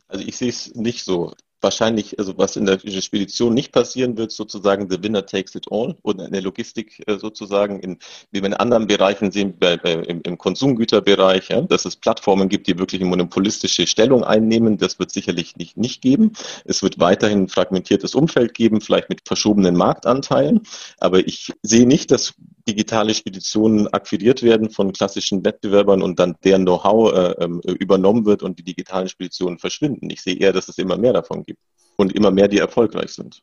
Also 0.07 0.25
ich 0.25 0.37
sehe 0.37 0.51
es 0.51 0.73
nicht 0.75 1.05
so 1.05 1.35
wahrscheinlich, 1.63 2.19
also 2.19 2.37
was 2.37 2.57
in 2.57 2.67
der 2.67 2.79
Spedition 2.79 3.55
nicht 3.55 3.73
passieren 3.73 4.17
wird, 4.17 4.33
sozusagen 4.33 4.91
the 4.91 5.03
winner 5.03 5.25
takes 5.25 5.55
it 5.55 5.67
all 5.71 5.97
oder 6.03 6.27
in 6.27 6.33
der 6.33 6.43
Logistik 6.43 7.03
äh, 7.07 7.19
sozusagen, 7.19 7.81
in, 7.81 7.99
wie 8.31 8.41
wir 8.41 8.47
in 8.47 8.55
anderen 8.55 8.87
Bereichen 8.87 9.31
sehen, 9.31 9.55
im, 9.85 10.21
im, 10.23 10.39
Konsumgüterbereich, 10.39 11.49
ja, 11.49 11.61
dass 11.63 11.85
es 11.85 11.97
Plattformen 11.97 12.49
gibt, 12.49 12.67
die 12.67 12.79
wirklich 12.79 13.01
eine 13.01 13.11
monopolistische 13.11 13.87
Stellung 13.87 14.25
einnehmen, 14.25 14.79
das 14.79 14.99
wird 14.99 15.11
sicherlich 15.11 15.57
nicht, 15.57 15.77
nicht 15.77 16.03
geben. 16.03 16.33
Es 16.65 16.83
wird 16.83 16.99
weiterhin 16.99 17.45
ein 17.45 17.49
fragmentiertes 17.49 18.15
Umfeld 18.15 18.55
geben, 18.55 18.81
vielleicht 18.81 19.09
mit 19.09 19.23
verschobenen 19.25 19.77
Marktanteilen, 19.77 20.63
aber 20.99 21.21
ich 21.27 21.53
sehe 21.63 21.87
nicht, 21.87 22.11
dass 22.11 22.35
digitale 22.67 23.15
Speditionen 23.15 23.89
akquiriert 23.89 24.43
werden 24.43 24.71
von 24.71 24.93
klassischen 24.93 25.45
Wettbewerbern 25.45 26.03
und 26.03 26.19
dann 26.19 26.37
deren 26.45 26.65
Know-how 26.65 27.13
äh, 27.13 27.45
ähm, 27.45 27.61
übernommen 27.79 28.25
wird 28.25 28.43
und 28.43 28.59
die 28.59 28.63
digitalen 28.63 29.09
Speditionen 29.09 29.59
verschwinden. 29.59 30.11
Ich 30.11 30.23
sehe 30.23 30.37
eher, 30.37 30.53
dass 30.53 30.69
es 30.69 30.79
immer 30.79 30.97
mehr 30.97 31.13
davon 31.13 31.45
gibt 31.45 31.61
und 31.97 32.13
immer 32.15 32.31
mehr, 32.31 32.49
die 32.49 32.59
erfolgreich 32.59 33.11
sind. 33.11 33.43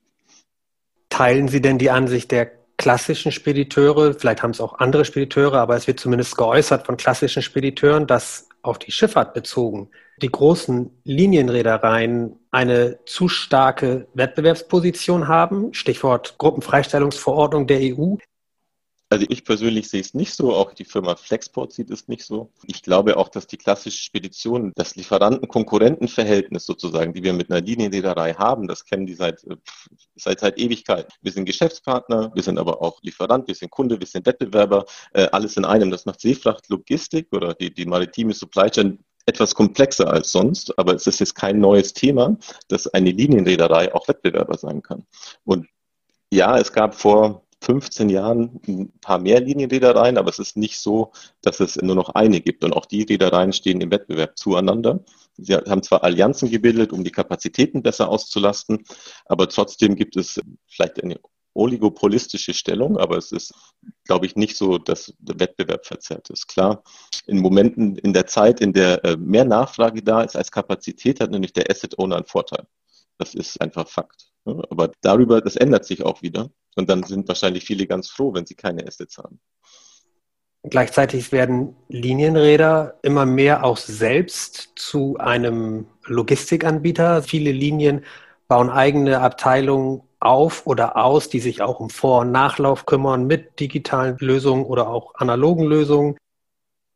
Teilen 1.10 1.48
Sie 1.48 1.62
denn 1.62 1.78
die 1.78 1.90
Ansicht 1.90 2.32
der 2.32 2.52
klassischen 2.78 3.32
Spediteure, 3.32 4.14
vielleicht 4.14 4.42
haben 4.42 4.52
es 4.52 4.62
auch 4.62 4.80
andere 4.80 5.04
Spediteure, 5.04 5.56
aber 5.56 5.76
es 5.76 5.88
wird 5.88 6.00
zumindest 6.00 6.38
geäußert 6.38 6.86
von 6.86 6.98
klassischen 6.98 7.42
Spediteuren, 7.42 8.08
dass 8.08 8.48
auf 8.62 8.80
die 8.80 8.92
Schifffahrt 8.92 9.34
bezogen 9.34 9.90
die 10.22 10.32
großen 10.32 10.92
Linienreedereien 11.04 12.40
eine 12.52 13.00
zu 13.06 13.28
starke 13.28 14.08
Wettbewerbsposition 14.14 15.28
haben, 15.28 15.74
Stichwort 15.74 16.36
Gruppenfreistellungsverordnung 16.38 17.68
der 17.68 17.80
EU. 17.82 18.16
Also 19.12 19.26
ich 19.28 19.44
persönlich 19.44 19.90
sehe 19.90 20.02
es 20.02 20.14
nicht 20.14 20.34
so, 20.34 20.54
auch 20.54 20.72
die 20.74 20.86
Firma 20.86 21.16
Flexport 21.16 21.74
sieht 21.74 21.90
es 21.90 22.08
nicht 22.08 22.24
so. 22.24 22.52
Ich 22.68 22.84
glaube 22.84 23.18
auch, 23.18 23.30
dass 23.30 23.48
die 23.48 23.58
klassische 23.58 24.04
Spedition, 24.04 24.72
das 24.76 24.96
Lieferanten-Konkurrenten-Verhältnis 24.96 26.68
sozusagen, 26.68 27.14
die 27.14 27.24
wir 27.24 27.34
mit 27.34 27.50
einer 27.50 27.62
Linienreederei 27.62 28.36
haben, 28.36 28.68
das 28.68 28.86
kennen 28.86 29.08
die 29.08 29.16
seit, 29.16 29.44
äh, 29.46 29.56
seit, 30.16 30.42
seit 30.42 30.60
Ewigkeit. 30.60 31.12
Wir 31.22 31.32
sind 31.32 31.46
Geschäftspartner, 31.46 32.32
wir 32.36 32.44
sind 32.44 32.60
aber 32.60 32.84
auch 32.84 33.02
Lieferant, 33.02 33.48
wir 33.48 33.56
sind 33.56 33.72
Kunde, 33.72 34.00
wir 34.00 34.06
sind 34.06 34.28
Wettbewerber, 34.28 34.86
äh, 35.14 35.28
alles 35.32 35.58
in 35.58 35.66
einem. 35.66 35.90
Das 35.90 36.06
macht 36.06 36.22
Seefrachtlogistik 36.22 37.30
oder 37.32 37.56
die, 37.56 37.74
die 37.74 37.86
maritime 37.86 38.34
Supply 38.34 38.70
Chain 38.70 39.00
etwas 39.26 39.56
komplexer 39.56 40.08
als 40.08 40.32
sonst, 40.32 40.78
aber 40.78 40.94
es 40.94 41.08
ist 41.08 41.20
jetzt 41.20 41.34
kein 41.34 41.60
neues 41.60 41.94
Thema, 41.94 42.38
dass 42.68 42.88
eine 42.88 43.12
Linienreederei 43.12 43.94
auch 43.94 44.08
Wettbewerber 44.08 44.58
sein 44.58 44.84
kann. 44.84 45.06
Und 45.46 45.68
ja, 46.32 46.58
es 46.60 46.72
gab 46.72 46.94
vor 46.94 47.44
15 47.62 48.10
Jahren 48.10 48.62
ein 48.68 48.92
paar 49.02 49.20
mehr 49.20 49.42
Linienreedereien, 49.42 50.18
aber 50.18 50.30
es 50.30 50.40
ist 50.40 50.58
nicht 50.58 50.80
so, 50.80 51.12
dass 51.42 51.60
es 51.60 51.76
nur 51.78 51.96
noch 51.96 52.10
eine 52.10 52.42
gibt. 52.42 52.64
Und 52.64 52.74
auch 52.74 52.86
die 52.86 53.04
Reedereien 53.04 53.54
stehen 53.54 53.82
im 53.82 53.92
Wettbewerb 53.92 54.38
zueinander. 54.38 55.04
Sie 55.38 55.56
haben 55.56 55.84
zwar 55.84 56.04
Allianzen 56.04 56.50
gebildet, 56.50 56.94
um 56.94 57.04
die 57.04 57.12
Kapazitäten 57.12 57.84
besser 57.84 58.10
auszulasten, 58.10 58.84
aber 59.26 59.48
trotzdem 59.50 59.96
gibt 59.96 60.16
es 60.18 60.40
vielleicht 60.68 61.02
eine 61.04 61.20
oligopolistische 61.54 62.54
Stellung, 62.54 62.98
aber 62.98 63.18
es 63.18 63.32
ist, 63.32 63.54
glaube 64.06 64.26
ich, 64.26 64.36
nicht 64.36 64.56
so, 64.56 64.78
dass 64.78 65.14
der 65.20 65.40
Wettbewerb 65.40 65.86
verzerrt 65.86 66.30
ist. 66.30 66.48
Klar, 66.48 66.84
in 67.26 67.40
Momenten 67.40 67.98
in 67.98 68.14
der 68.14 68.28
Zeit, 68.28 68.62
in 68.62 68.74
der 68.74 69.04
äh, 69.04 69.18
mehr 69.18 69.46
Nachfrage 69.46 70.02
da 70.04 70.22
ist 70.22 70.36
als 70.36 70.52
Kapazität, 70.52 71.20
hat 71.20 71.32
nämlich 71.32 71.54
der 71.54 71.70
Asset 71.70 71.98
Owner 71.98 72.18
einen 72.18 72.26
Vorteil. 72.26 72.66
Das 73.18 73.36
ist 73.36 73.60
einfach 73.60 73.88
Fakt. 73.88 74.32
Aber 74.46 74.92
darüber, 75.02 75.42
das 75.42 75.58
ändert 75.58 75.86
sich 75.86 76.04
auch 76.04 76.22
wieder. 76.22 76.50
Und 76.76 76.90
dann 76.90 77.04
sind 77.04 77.28
wahrscheinlich 77.28 77.66
viele 77.66 77.88
ganz 77.88 78.10
froh, 78.10 78.34
wenn 78.34 78.46
sie 78.46 78.56
keine 78.56 78.86
Assets 78.88 79.18
haben. 79.18 79.40
Gleichzeitig 80.64 81.32
werden 81.32 81.76
Linienräder 81.88 83.00
immer 83.02 83.26
mehr 83.26 83.64
auch 83.64 83.78
selbst 83.78 84.74
zu 84.76 85.18
einem 85.18 85.88
Logistikanbieter. 86.06 87.24
Viele 87.24 87.52
Linien 87.52 88.04
bauen 88.48 88.70
eigene 88.70 89.22
Abteilungen 89.22 90.02
auf 90.20 90.68
oder 90.68 90.98
aus, 90.98 91.30
die 91.30 91.40
sich 91.40 91.62
auch 91.62 91.80
um 91.80 91.90
Vor- 91.90 92.22
und 92.22 92.32
Nachlauf 92.32 92.86
kümmern 92.86 93.26
mit 93.26 93.60
digitalen 93.60 94.18
Lösungen 94.20 94.66
oder 94.66 94.90
auch 94.90 95.16
analogen 95.16 95.64
Lösungen. 95.64 96.18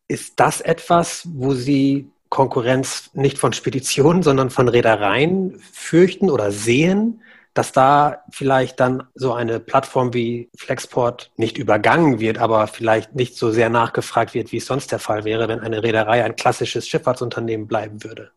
Ist 0.10 0.42
das 0.42 0.60
etwas, 0.60 1.28
wo 1.34 1.54
Sie 1.54 2.10
Konkurrenz 2.28 3.12
nicht 3.14 3.38
von 3.38 3.54
Speditionen, 3.54 4.24
sondern 4.24 4.50
von 4.50 4.68
Reedereien 4.68 5.58
fürchten 5.60 6.30
oder 6.30 6.52
sehen? 6.52 7.22
Dass 7.54 7.72
da 7.72 8.24
vielleicht 8.32 8.80
dann 8.80 9.04
so 9.14 9.34
eine 9.34 9.60
Plattform 9.60 10.14
wie 10.14 10.50
Flexport 10.58 11.32
nicht 11.38 11.58
übergangen 11.58 12.20
wird, 12.20 12.40
aber 12.40 12.68
vielleicht 12.68 13.16
nicht 13.16 13.36
so 13.38 13.52
sehr 13.52 13.70
nachgefragt 13.70 14.34
wird, 14.34 14.52
wie 14.52 14.58
es 14.58 14.66
sonst 14.66 14.92
der 14.92 15.00
Fall 15.00 15.24
wäre, 15.24 15.48
wenn 15.48 15.60
eine 15.60 15.84
Reederei 15.84 16.24
ein 16.24 16.36
klassisches 16.36 16.88
Schifffahrtsunternehmen 16.88 17.68
bleiben 17.68 18.04
würde. 18.04 18.32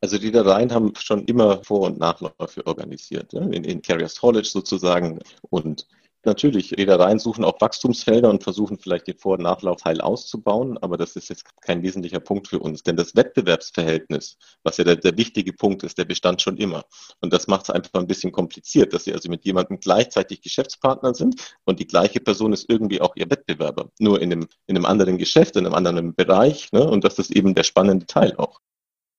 Also 0.00 0.18
die 0.18 0.26
Reedereien 0.26 0.70
haben 0.70 0.92
schon 0.98 1.24
immer 1.24 1.64
Vor- 1.64 1.86
und 1.86 1.98
Nachläufe 1.98 2.66
organisiert, 2.66 3.32
in, 3.32 3.52
in 3.52 3.80
Carriers 3.80 4.20
Haulage 4.20 4.48
sozusagen. 4.48 5.18
Und 5.48 5.86
Natürlich, 6.26 6.72
Reedereien 6.72 7.18
suchen 7.18 7.44
auch 7.44 7.60
Wachstumsfelder 7.60 8.30
und 8.30 8.42
versuchen 8.42 8.78
vielleicht 8.78 9.06
den 9.06 9.18
Vor- 9.18 9.34
und 9.34 9.42
Nachlauf 9.42 9.84
heil 9.84 10.00
auszubauen, 10.00 10.78
aber 10.78 10.96
das 10.96 11.16
ist 11.16 11.28
jetzt 11.28 11.44
kein 11.60 11.82
wesentlicher 11.82 12.20
Punkt 12.20 12.48
für 12.48 12.58
uns, 12.58 12.82
denn 12.82 12.96
das 12.96 13.14
Wettbewerbsverhältnis, 13.14 14.38
was 14.62 14.78
ja 14.78 14.84
der, 14.84 14.96
der 14.96 15.16
wichtige 15.18 15.52
Punkt 15.52 15.82
ist, 15.82 15.98
der 15.98 16.06
bestand 16.06 16.40
schon 16.40 16.56
immer. 16.56 16.84
Und 17.20 17.32
das 17.32 17.46
macht 17.46 17.64
es 17.64 17.70
einfach 17.70 18.00
ein 18.00 18.06
bisschen 18.06 18.32
kompliziert, 18.32 18.94
dass 18.94 19.04
sie 19.04 19.12
also 19.12 19.28
mit 19.28 19.44
jemandem 19.44 19.80
gleichzeitig 19.80 20.40
Geschäftspartner 20.40 21.14
sind 21.14 21.40
und 21.64 21.78
die 21.78 21.86
gleiche 21.86 22.20
Person 22.20 22.52
ist 22.52 22.70
irgendwie 22.70 23.00
auch 23.00 23.16
ihr 23.16 23.30
Wettbewerber, 23.30 23.90
nur 23.98 24.22
in 24.22 24.32
einem, 24.32 24.48
in 24.66 24.76
einem 24.76 24.86
anderen 24.86 25.18
Geschäft, 25.18 25.56
in 25.56 25.66
einem 25.66 25.74
anderen 25.74 26.14
Bereich. 26.14 26.72
Ne? 26.72 26.88
Und 26.88 27.04
das 27.04 27.18
ist 27.18 27.30
eben 27.30 27.54
der 27.54 27.64
spannende 27.64 28.06
Teil 28.06 28.34
auch. 28.36 28.60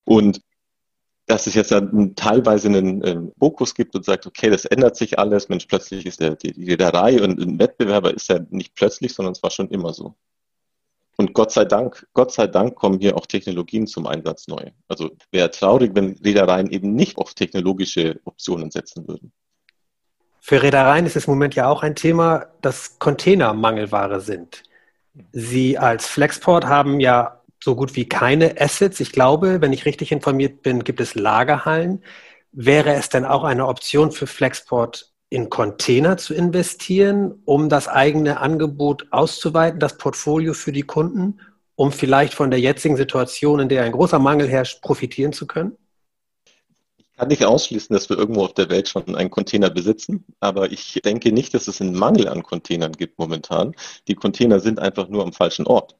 Und 0.05 0.41
dass 1.27 1.47
es 1.47 1.55
jetzt 1.55 1.71
dann 1.71 2.15
teilweise 2.15 2.67
einen 2.67 3.01
äh, 3.03 3.17
Fokus 3.39 3.73
gibt 3.73 3.95
und 3.95 4.05
sagt, 4.05 4.27
okay, 4.27 4.49
das 4.49 4.65
ändert 4.65 4.95
sich 4.95 5.17
alles, 5.17 5.49
Mensch, 5.49 5.65
plötzlich 5.65 6.05
ist 6.05 6.19
der, 6.19 6.35
die, 6.35 6.53
die 6.53 6.65
Reederei 6.65 7.21
und 7.21 7.39
ein 7.39 7.59
Wettbewerber 7.59 8.13
ist 8.13 8.29
ja 8.29 8.39
nicht 8.49 8.75
plötzlich, 8.75 9.13
sondern 9.13 9.31
es 9.33 9.41
war 9.41 9.49
schon 9.49 9.69
immer 9.69 9.93
so. 9.93 10.15
Und 11.17 11.33
Gott 11.33 11.51
sei 11.51 11.65
Dank, 11.65 12.05
Gott 12.13 12.31
sei 12.31 12.47
Dank 12.47 12.75
kommen 12.75 12.99
hier 12.99 13.15
auch 13.15 13.25
Technologien 13.25 13.87
zum 13.87 14.05
Einsatz 14.05 14.47
neu. 14.47 14.71
Also 14.87 15.11
wäre 15.31 15.49
traurig, 15.49 15.91
wenn 15.95 16.17
Reedereien 16.23 16.69
eben 16.69 16.93
nicht 16.93 17.17
auf 17.17 17.33
technologische 17.33 18.19
Optionen 18.25 18.69
setzen 18.69 19.07
würden. 19.07 19.31
Für 20.41 20.61
Reedereien 20.61 21.05
ist 21.05 21.15
es 21.15 21.25
im 21.25 21.33
Moment 21.33 21.55
ja 21.55 21.67
auch 21.67 21.81
ein 21.81 21.95
Thema, 21.95 22.47
dass 22.61 22.99
Container 22.99 23.53
Mangelware 23.53 24.19
sind. 24.19 24.61
Sie 25.31 25.77
als 25.77 26.05
Flexport 26.05 26.65
haben 26.65 26.99
ja 26.99 27.39
so 27.65 27.75
gut 27.75 27.95
wie 27.95 28.07
keine 28.07 28.61
Assets. 28.61 28.99
Ich 28.99 29.11
glaube, 29.11 29.59
wenn 29.59 29.73
ich 29.73 29.85
richtig 29.85 30.11
informiert 30.11 30.61
bin, 30.61 30.83
gibt 30.83 31.01
es 31.01 31.15
Lagerhallen. 31.15 32.03
Wäre 32.51 32.93
es 32.93 33.09
denn 33.09 33.25
auch 33.25 33.43
eine 33.43 33.65
Option 33.65 34.11
für 34.11 34.27
Flexport, 34.27 35.11
in 35.29 35.49
Container 35.49 36.15
zu 36.17 36.35
investieren, 36.35 37.41
um 37.43 37.67
das 37.67 37.87
eigene 37.87 38.39
Angebot 38.39 39.07
auszuweiten, 39.09 39.79
das 39.79 39.97
Portfolio 39.97 40.53
für 40.53 40.71
die 40.71 40.83
Kunden, 40.83 41.41
um 41.73 41.91
vielleicht 41.91 42.35
von 42.35 42.51
der 42.51 42.59
jetzigen 42.59 42.97
Situation, 42.97 43.59
in 43.59 43.67
der 43.67 43.83
ein 43.83 43.91
großer 43.91 44.19
Mangel 44.19 44.47
herrscht, 44.47 44.83
profitieren 44.83 45.33
zu 45.33 45.47
können? 45.47 45.75
Ich 46.99 47.17
kann 47.17 47.29
nicht 47.29 47.45
ausschließen, 47.45 47.95
dass 47.95 48.09
wir 48.09 48.17
irgendwo 48.17 48.43
auf 48.43 48.53
der 48.53 48.69
Welt 48.69 48.89
schon 48.89 49.15
einen 49.15 49.31
Container 49.31 49.71
besitzen, 49.71 50.23
aber 50.39 50.71
ich 50.71 51.01
denke 51.03 51.31
nicht, 51.31 51.55
dass 51.55 51.67
es 51.67 51.81
einen 51.81 51.95
Mangel 51.95 52.27
an 52.27 52.43
Containern 52.43 52.91
gibt 52.91 53.17
momentan. 53.17 53.73
Die 54.07 54.15
Container 54.15 54.59
sind 54.59 54.77
einfach 54.79 55.07
nur 55.07 55.23
am 55.23 55.33
falschen 55.33 55.65
Ort. 55.65 55.95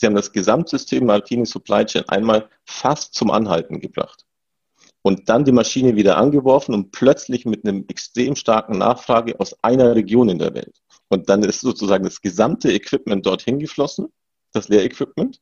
Sie 0.00 0.06
haben 0.06 0.14
das 0.14 0.32
Gesamtsystem 0.32 1.04
Martini 1.04 1.44
Supply 1.44 1.84
Chain 1.84 2.08
einmal 2.08 2.48
fast 2.64 3.12
zum 3.12 3.30
Anhalten 3.30 3.80
gebracht. 3.80 4.24
Und 5.02 5.28
dann 5.28 5.44
die 5.44 5.52
Maschine 5.52 5.94
wieder 5.94 6.16
angeworfen 6.16 6.74
und 6.74 6.90
plötzlich 6.90 7.44
mit 7.44 7.66
einem 7.66 7.84
extrem 7.86 8.34
starken 8.34 8.78
Nachfrage 8.78 9.38
aus 9.38 9.62
einer 9.62 9.94
Region 9.94 10.30
in 10.30 10.38
der 10.38 10.54
Welt. 10.54 10.80
Und 11.08 11.28
dann 11.28 11.42
ist 11.42 11.60
sozusagen 11.60 12.04
das 12.04 12.22
gesamte 12.22 12.72
Equipment 12.72 13.26
dorthin 13.26 13.58
geflossen, 13.58 14.06
das 14.52 14.68
Leerequipment. 14.68 15.38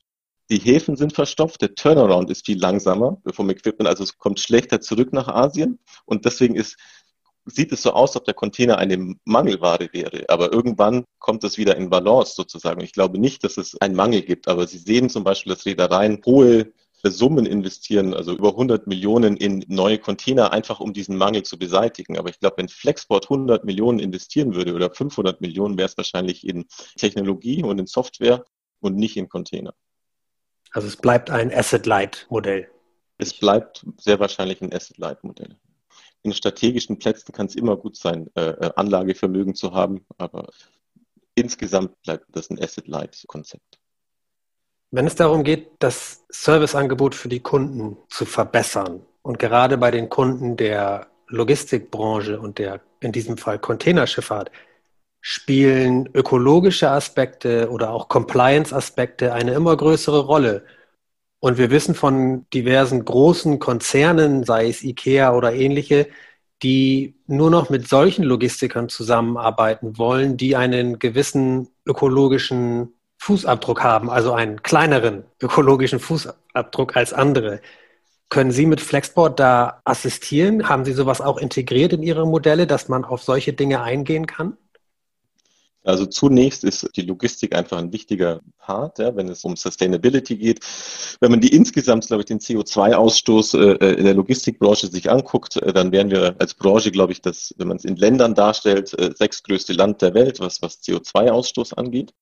Die 0.50 0.58
Häfen 0.58 0.96
sind 0.96 1.12
verstopft, 1.12 1.62
der 1.62 1.76
Turnaround 1.76 2.28
ist 2.28 2.46
viel 2.46 2.58
langsamer 2.58 3.22
vom 3.32 3.50
Equipment, 3.50 3.88
also 3.88 4.02
es 4.02 4.18
kommt 4.18 4.40
schlechter 4.40 4.80
zurück 4.80 5.12
nach 5.12 5.28
Asien. 5.28 5.78
Und 6.04 6.24
deswegen 6.24 6.56
ist 6.56 6.76
sieht 7.50 7.72
es 7.72 7.82
so 7.82 7.92
aus, 7.92 8.10
als 8.10 8.16
ob 8.16 8.24
der 8.24 8.34
Container 8.34 8.78
eine 8.78 9.16
Mangelware 9.24 9.88
wäre. 9.92 10.24
Aber 10.28 10.52
irgendwann 10.52 11.04
kommt 11.18 11.44
es 11.44 11.58
wieder 11.58 11.76
in 11.76 11.90
Balance 11.90 12.34
sozusagen. 12.34 12.80
Ich 12.80 12.92
glaube 12.92 13.18
nicht, 13.18 13.44
dass 13.44 13.56
es 13.56 13.80
einen 13.80 13.94
Mangel 13.94 14.22
gibt. 14.22 14.48
Aber 14.48 14.66
Sie 14.66 14.78
sehen 14.78 15.08
zum 15.08 15.24
Beispiel, 15.24 15.52
dass 15.54 15.66
Reedereien 15.66 16.20
hohe 16.24 16.72
Summen 17.04 17.46
investieren, 17.46 18.12
also 18.12 18.32
über 18.32 18.50
100 18.50 18.86
Millionen 18.86 19.36
in 19.36 19.64
neue 19.68 19.98
Container, 19.98 20.52
einfach 20.52 20.80
um 20.80 20.92
diesen 20.92 21.16
Mangel 21.16 21.44
zu 21.44 21.58
beseitigen. 21.58 22.18
Aber 22.18 22.28
ich 22.28 22.40
glaube, 22.40 22.58
wenn 22.58 22.68
Flexport 22.68 23.30
100 23.30 23.64
Millionen 23.64 23.98
investieren 23.98 24.54
würde 24.54 24.74
oder 24.74 24.90
500 24.90 25.40
Millionen, 25.40 25.78
wäre 25.78 25.88
es 25.88 25.96
wahrscheinlich 25.96 26.46
in 26.46 26.66
Technologie 26.96 27.62
und 27.62 27.78
in 27.78 27.86
Software 27.86 28.44
und 28.80 28.96
nicht 28.96 29.16
in 29.16 29.28
Container. 29.28 29.74
Also 30.72 30.88
es 30.88 30.96
bleibt 30.96 31.30
ein 31.30 31.52
Asset-Light-Modell. 31.52 32.68
Es 33.16 33.32
bleibt 33.32 33.86
sehr 33.96 34.20
wahrscheinlich 34.20 34.60
ein 34.60 34.72
Asset-Light-Modell. 34.72 35.56
In 36.22 36.32
strategischen 36.32 36.98
Plätzen 36.98 37.32
kann 37.32 37.46
es 37.46 37.54
immer 37.54 37.76
gut 37.76 37.96
sein, 37.96 38.28
äh, 38.34 38.50
äh, 38.50 38.70
Anlagevermögen 38.76 39.54
zu 39.54 39.72
haben, 39.72 40.04
aber 40.16 40.48
insgesamt 41.34 42.00
bleibt 42.02 42.26
das 42.32 42.50
ein 42.50 42.62
Asset-Light-Konzept. 42.62 43.78
Wenn 44.90 45.06
es 45.06 45.14
darum 45.14 45.44
geht, 45.44 45.70
das 45.78 46.24
Serviceangebot 46.30 47.14
für 47.14 47.28
die 47.28 47.40
Kunden 47.40 47.96
zu 48.08 48.24
verbessern 48.24 49.02
und 49.22 49.38
gerade 49.38 49.76
bei 49.76 49.90
den 49.90 50.08
Kunden 50.08 50.56
der 50.56 51.08
Logistikbranche 51.28 52.40
und 52.40 52.58
der 52.58 52.80
in 53.00 53.12
diesem 53.12 53.36
Fall 53.36 53.58
Containerschifffahrt, 53.58 54.50
spielen 55.20 56.08
ökologische 56.14 56.90
Aspekte 56.90 57.70
oder 57.70 57.90
auch 57.90 58.08
Compliance-Aspekte 58.08 59.32
eine 59.32 59.52
immer 59.52 59.76
größere 59.76 60.20
Rolle. 60.20 60.64
Und 61.40 61.58
wir 61.58 61.70
wissen 61.70 61.94
von 61.94 62.46
diversen 62.52 63.04
großen 63.04 63.58
Konzernen, 63.58 64.44
sei 64.44 64.68
es 64.68 64.82
IKEA 64.82 65.34
oder 65.34 65.52
ähnliche, 65.52 66.08
die 66.62 67.14
nur 67.26 67.50
noch 67.50 67.70
mit 67.70 67.88
solchen 67.88 68.24
Logistikern 68.24 68.88
zusammenarbeiten 68.88 69.96
wollen, 69.98 70.36
die 70.36 70.56
einen 70.56 70.98
gewissen 70.98 71.68
ökologischen 71.86 72.94
Fußabdruck 73.18 73.82
haben, 73.82 74.10
also 74.10 74.32
einen 74.32 74.62
kleineren 74.62 75.24
ökologischen 75.40 76.00
Fußabdruck 76.00 76.96
als 76.96 77.12
andere. 77.12 77.60
Können 78.30 78.50
Sie 78.50 78.66
mit 78.66 78.80
Flexboard 78.80 79.38
da 79.38 79.80
assistieren? 79.84 80.68
Haben 80.68 80.84
Sie 80.84 80.92
sowas 80.92 81.20
auch 81.20 81.38
integriert 81.38 81.92
in 81.92 82.02
Ihre 82.02 82.26
Modelle, 82.26 82.66
dass 82.66 82.88
man 82.88 83.04
auf 83.04 83.22
solche 83.22 83.52
Dinge 83.52 83.82
eingehen 83.82 84.26
kann? 84.26 84.56
Also 85.88 86.04
zunächst 86.04 86.64
ist 86.64 86.90
die 86.96 87.00
Logistik 87.02 87.54
einfach 87.56 87.78
ein 87.78 87.94
wichtiger 87.94 88.42
Part, 88.58 88.98
ja, 88.98 89.16
wenn 89.16 89.26
es 89.30 89.42
um 89.42 89.56
Sustainability 89.56 90.36
geht. 90.36 90.60
Wenn 91.18 91.30
man 91.30 91.40
die 91.40 91.48
insgesamt, 91.48 92.06
glaube 92.06 92.20
ich, 92.20 92.26
den 92.26 92.40
CO2-Ausstoß 92.40 93.56
äh, 93.80 93.94
in 93.94 94.04
der 94.04 94.12
Logistikbranche 94.12 94.88
sich 94.88 95.10
anguckt, 95.10 95.56
äh, 95.56 95.72
dann 95.72 95.90
wären 95.90 96.10
wir 96.10 96.36
als 96.40 96.52
Branche, 96.52 96.90
glaube 96.90 97.12
ich, 97.12 97.22
das, 97.22 97.54
wenn 97.56 97.68
man 97.68 97.78
es 97.78 97.86
in 97.86 97.96
Ländern 97.96 98.34
darstellt, 98.34 98.92
äh, 98.98 99.14
sechstgrößte 99.16 99.72
Land 99.72 100.02
der 100.02 100.12
Welt, 100.12 100.40
was, 100.40 100.60
was 100.60 100.82
CO2-Ausstoß 100.82 101.72
angeht. 101.72 102.12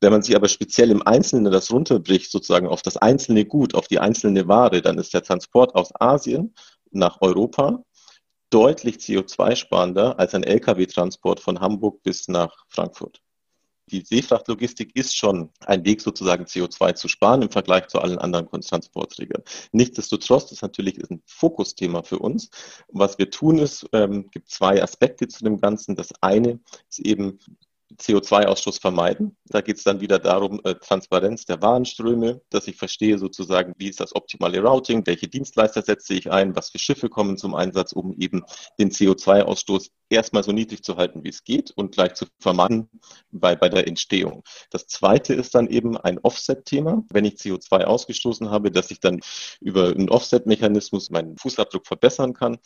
Wenn 0.00 0.12
man 0.12 0.22
sich 0.22 0.34
aber 0.34 0.48
speziell 0.48 0.90
im 0.90 1.06
Einzelnen 1.06 1.52
das 1.52 1.70
runterbricht, 1.70 2.30
sozusagen 2.30 2.68
auf 2.68 2.80
das 2.80 2.96
einzelne 2.96 3.44
Gut, 3.44 3.74
auf 3.74 3.86
die 3.86 3.98
einzelne 3.98 4.48
Ware, 4.48 4.80
dann 4.80 4.96
ist 4.96 5.12
der 5.12 5.22
Transport 5.22 5.74
aus 5.74 5.90
Asien 6.00 6.54
nach 6.90 7.20
Europa 7.20 7.84
deutlich 8.50 8.96
CO2-sparender 8.96 10.18
als 10.18 10.34
ein 10.34 10.42
Lkw-Transport 10.42 11.40
von 11.40 11.60
Hamburg 11.60 12.02
bis 12.02 12.28
nach 12.28 12.64
Frankfurt. 12.68 13.22
Die 13.90 14.04
Seefrachtlogistik 14.04 14.94
ist 14.94 15.16
schon 15.16 15.50
ein 15.66 15.84
Weg, 15.84 16.00
sozusagen 16.00 16.44
CO2 16.44 16.94
zu 16.94 17.08
sparen 17.08 17.42
im 17.42 17.50
Vergleich 17.50 17.88
zu 17.88 17.98
allen 17.98 18.18
anderen 18.18 18.48
Transportträgern. 18.60 19.42
Nichtsdestotrotz 19.72 20.52
ist 20.52 20.62
natürlich 20.62 20.98
ein 21.10 21.22
Fokusthema 21.26 22.02
für 22.02 22.20
uns. 22.20 22.50
Was 22.88 23.18
wir 23.18 23.30
tun 23.30 23.58
ist, 23.58 23.88
ähm, 23.92 24.30
gibt 24.30 24.48
zwei 24.48 24.80
Aspekte 24.80 25.26
zu 25.26 25.42
dem 25.42 25.60
Ganzen. 25.60 25.96
Das 25.96 26.12
eine 26.20 26.60
ist 26.88 27.00
eben 27.00 27.40
CO2-Ausstoß 27.98 28.80
vermeiden. 28.80 29.36
Da 29.46 29.60
geht 29.60 29.78
es 29.78 29.84
dann 29.84 30.00
wieder 30.00 30.18
darum, 30.18 30.60
äh, 30.64 30.74
Transparenz 30.74 31.44
der 31.44 31.60
Warenströme, 31.60 32.40
dass 32.50 32.68
ich 32.68 32.76
verstehe 32.76 33.18
sozusagen, 33.18 33.74
wie 33.78 33.88
ist 33.88 34.00
das 34.00 34.14
optimale 34.14 34.60
Routing, 34.60 35.06
welche 35.06 35.28
Dienstleister 35.28 35.82
setze 35.82 36.14
ich 36.14 36.30
ein, 36.30 36.54
was 36.56 36.70
für 36.70 36.78
Schiffe 36.78 37.08
kommen 37.08 37.36
zum 37.36 37.54
Einsatz, 37.54 37.92
um 37.92 38.14
eben 38.18 38.42
den 38.78 38.90
CO2-Ausstoß 38.90 39.90
erstmal 40.08 40.42
so 40.42 40.52
niedrig 40.52 40.82
zu 40.82 40.96
halten, 40.96 41.24
wie 41.24 41.28
es 41.28 41.44
geht 41.44 41.70
und 41.72 41.92
gleich 41.92 42.14
zu 42.14 42.26
vermeiden 42.38 42.88
bei, 43.30 43.56
bei 43.56 43.68
der 43.68 43.86
Entstehung. 43.86 44.42
Das 44.70 44.86
zweite 44.86 45.34
ist 45.34 45.54
dann 45.54 45.68
eben 45.68 45.96
ein 45.96 46.18
Offset-Thema. 46.18 47.04
Wenn 47.10 47.24
ich 47.24 47.34
CO2 47.34 47.84
ausgestoßen 47.84 48.50
habe, 48.50 48.70
dass 48.70 48.90
ich 48.90 49.00
dann 49.00 49.20
über 49.60 49.88
einen 49.88 50.10
Offset-Mechanismus 50.10 51.10
meinen 51.10 51.36
Fußabdruck 51.36 51.86
verbessern 51.86 52.34
kann 52.34 52.58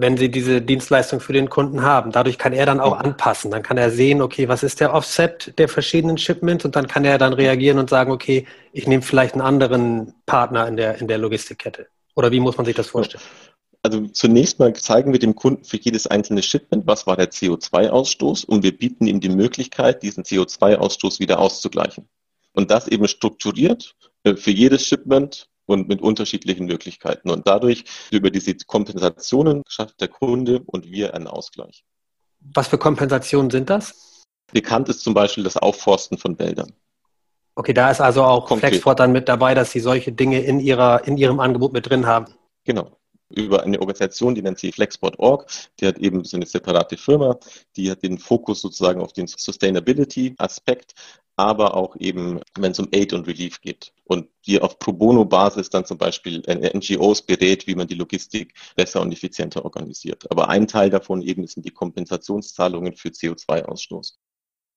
wenn 0.00 0.16
Sie 0.16 0.30
diese 0.30 0.62
Dienstleistung 0.62 1.18
für 1.18 1.32
den 1.32 1.50
Kunden 1.50 1.82
haben. 1.82 2.12
Dadurch 2.12 2.38
kann 2.38 2.52
er 2.52 2.66
dann 2.66 2.78
auch 2.78 2.96
anpassen. 2.96 3.50
Dann 3.50 3.64
kann 3.64 3.76
er 3.78 3.90
sehen, 3.90 4.22
okay, 4.22 4.48
was 4.48 4.62
ist 4.62 4.80
der 4.80 4.94
Offset 4.94 5.58
der 5.58 5.68
verschiedenen 5.68 6.18
Shipments 6.18 6.64
und 6.64 6.76
dann 6.76 6.86
kann 6.86 7.04
er 7.04 7.18
dann 7.18 7.32
reagieren 7.32 7.78
und 7.78 7.90
sagen, 7.90 8.12
okay, 8.12 8.46
ich 8.72 8.86
nehme 8.86 9.02
vielleicht 9.02 9.34
einen 9.34 9.42
anderen 9.42 10.14
Partner 10.24 10.68
in 10.68 10.76
der, 10.76 11.00
in 11.00 11.08
der 11.08 11.18
Logistikkette. 11.18 11.88
Oder 12.14 12.30
wie 12.30 12.38
muss 12.38 12.56
man 12.56 12.64
sich 12.64 12.76
das 12.76 12.86
vorstellen? 12.86 13.22
Also 13.82 14.06
zunächst 14.08 14.58
mal 14.60 14.72
zeigen 14.74 15.12
wir 15.12 15.18
dem 15.18 15.34
Kunden 15.34 15.64
für 15.64 15.78
jedes 15.78 16.06
einzelne 16.06 16.42
Shipment, 16.42 16.86
was 16.86 17.06
war 17.06 17.16
der 17.16 17.30
CO2-Ausstoß 17.30 18.44
und 18.44 18.62
wir 18.62 18.76
bieten 18.76 19.06
ihm 19.06 19.20
die 19.20 19.28
Möglichkeit, 19.28 20.02
diesen 20.02 20.24
CO2-Ausstoß 20.24 21.18
wieder 21.20 21.40
auszugleichen. 21.40 22.08
Und 22.52 22.70
das 22.70 22.86
eben 22.88 23.08
strukturiert 23.08 23.94
äh, 24.24 24.36
für 24.36 24.50
jedes 24.50 24.86
Shipment 24.86 25.48
und 25.68 25.88
mit 25.88 26.00
unterschiedlichen 26.02 26.66
Möglichkeiten. 26.66 27.30
Und 27.30 27.46
dadurch, 27.46 27.84
über 28.10 28.30
diese 28.30 28.54
Kompensationen, 28.54 29.62
schafft 29.68 30.00
der 30.00 30.08
Kunde 30.08 30.62
und 30.66 30.90
wir 30.90 31.14
einen 31.14 31.26
Ausgleich. 31.26 31.84
Was 32.40 32.68
für 32.68 32.78
Kompensationen 32.78 33.50
sind 33.50 33.68
das? 33.68 34.24
Bekannt 34.52 34.88
ist 34.88 35.00
zum 35.00 35.14
Beispiel 35.14 35.44
das 35.44 35.56
Aufforsten 35.56 36.16
von 36.16 36.38
Wäldern. 36.38 36.72
Okay, 37.54 37.74
da 37.74 37.90
ist 37.90 38.00
also 38.00 38.22
auch 38.22 38.46
Konkret. 38.46 38.70
Flexport 38.70 39.00
dann 39.00 39.12
mit 39.12 39.28
dabei, 39.28 39.54
dass 39.54 39.72
Sie 39.72 39.80
solche 39.80 40.12
Dinge 40.12 40.40
in, 40.40 40.60
ihrer, 40.60 41.06
in 41.06 41.18
Ihrem 41.18 41.40
Angebot 41.40 41.72
mit 41.72 41.88
drin 41.88 42.06
haben. 42.06 42.32
Genau 42.64 42.98
über 43.30 43.62
eine 43.62 43.78
Organisation, 43.80 44.34
die 44.34 44.42
nennt 44.42 44.58
sich 44.58 44.74
Flexport.org. 44.74 45.46
Die 45.80 45.86
hat 45.86 45.98
eben 45.98 46.24
so 46.24 46.36
eine 46.36 46.46
separate 46.46 46.96
Firma, 46.96 47.38
die 47.76 47.90
hat 47.90 48.02
den 48.02 48.18
Fokus 48.18 48.62
sozusagen 48.62 49.00
auf 49.00 49.12
den 49.12 49.26
Sustainability-Aspekt, 49.26 50.94
aber 51.38 51.76
auch 51.76 51.94
eben, 52.00 52.40
wenn 52.58 52.72
es 52.72 52.80
um 52.80 52.88
Aid 52.90 53.12
und 53.12 53.28
Relief 53.28 53.60
geht. 53.60 53.92
Und 54.04 54.28
die 54.44 54.60
auf 54.60 54.78
Pro 54.78 54.92
Bono-Basis 54.92 55.70
dann 55.70 55.84
zum 55.84 55.96
Beispiel 55.96 56.42
NGOs 56.48 57.22
berät, 57.22 57.66
wie 57.66 57.76
man 57.76 57.86
die 57.86 57.94
Logistik 57.94 58.54
besser 58.74 59.00
und 59.00 59.12
effizienter 59.12 59.64
organisiert. 59.64 60.28
Aber 60.30 60.48
ein 60.48 60.66
Teil 60.66 60.90
davon 60.90 61.22
eben 61.22 61.46
sind 61.46 61.64
die 61.64 61.70
Kompensationszahlungen 61.70 62.96
für 62.96 63.10
CO2-Ausstoß. 63.10 64.14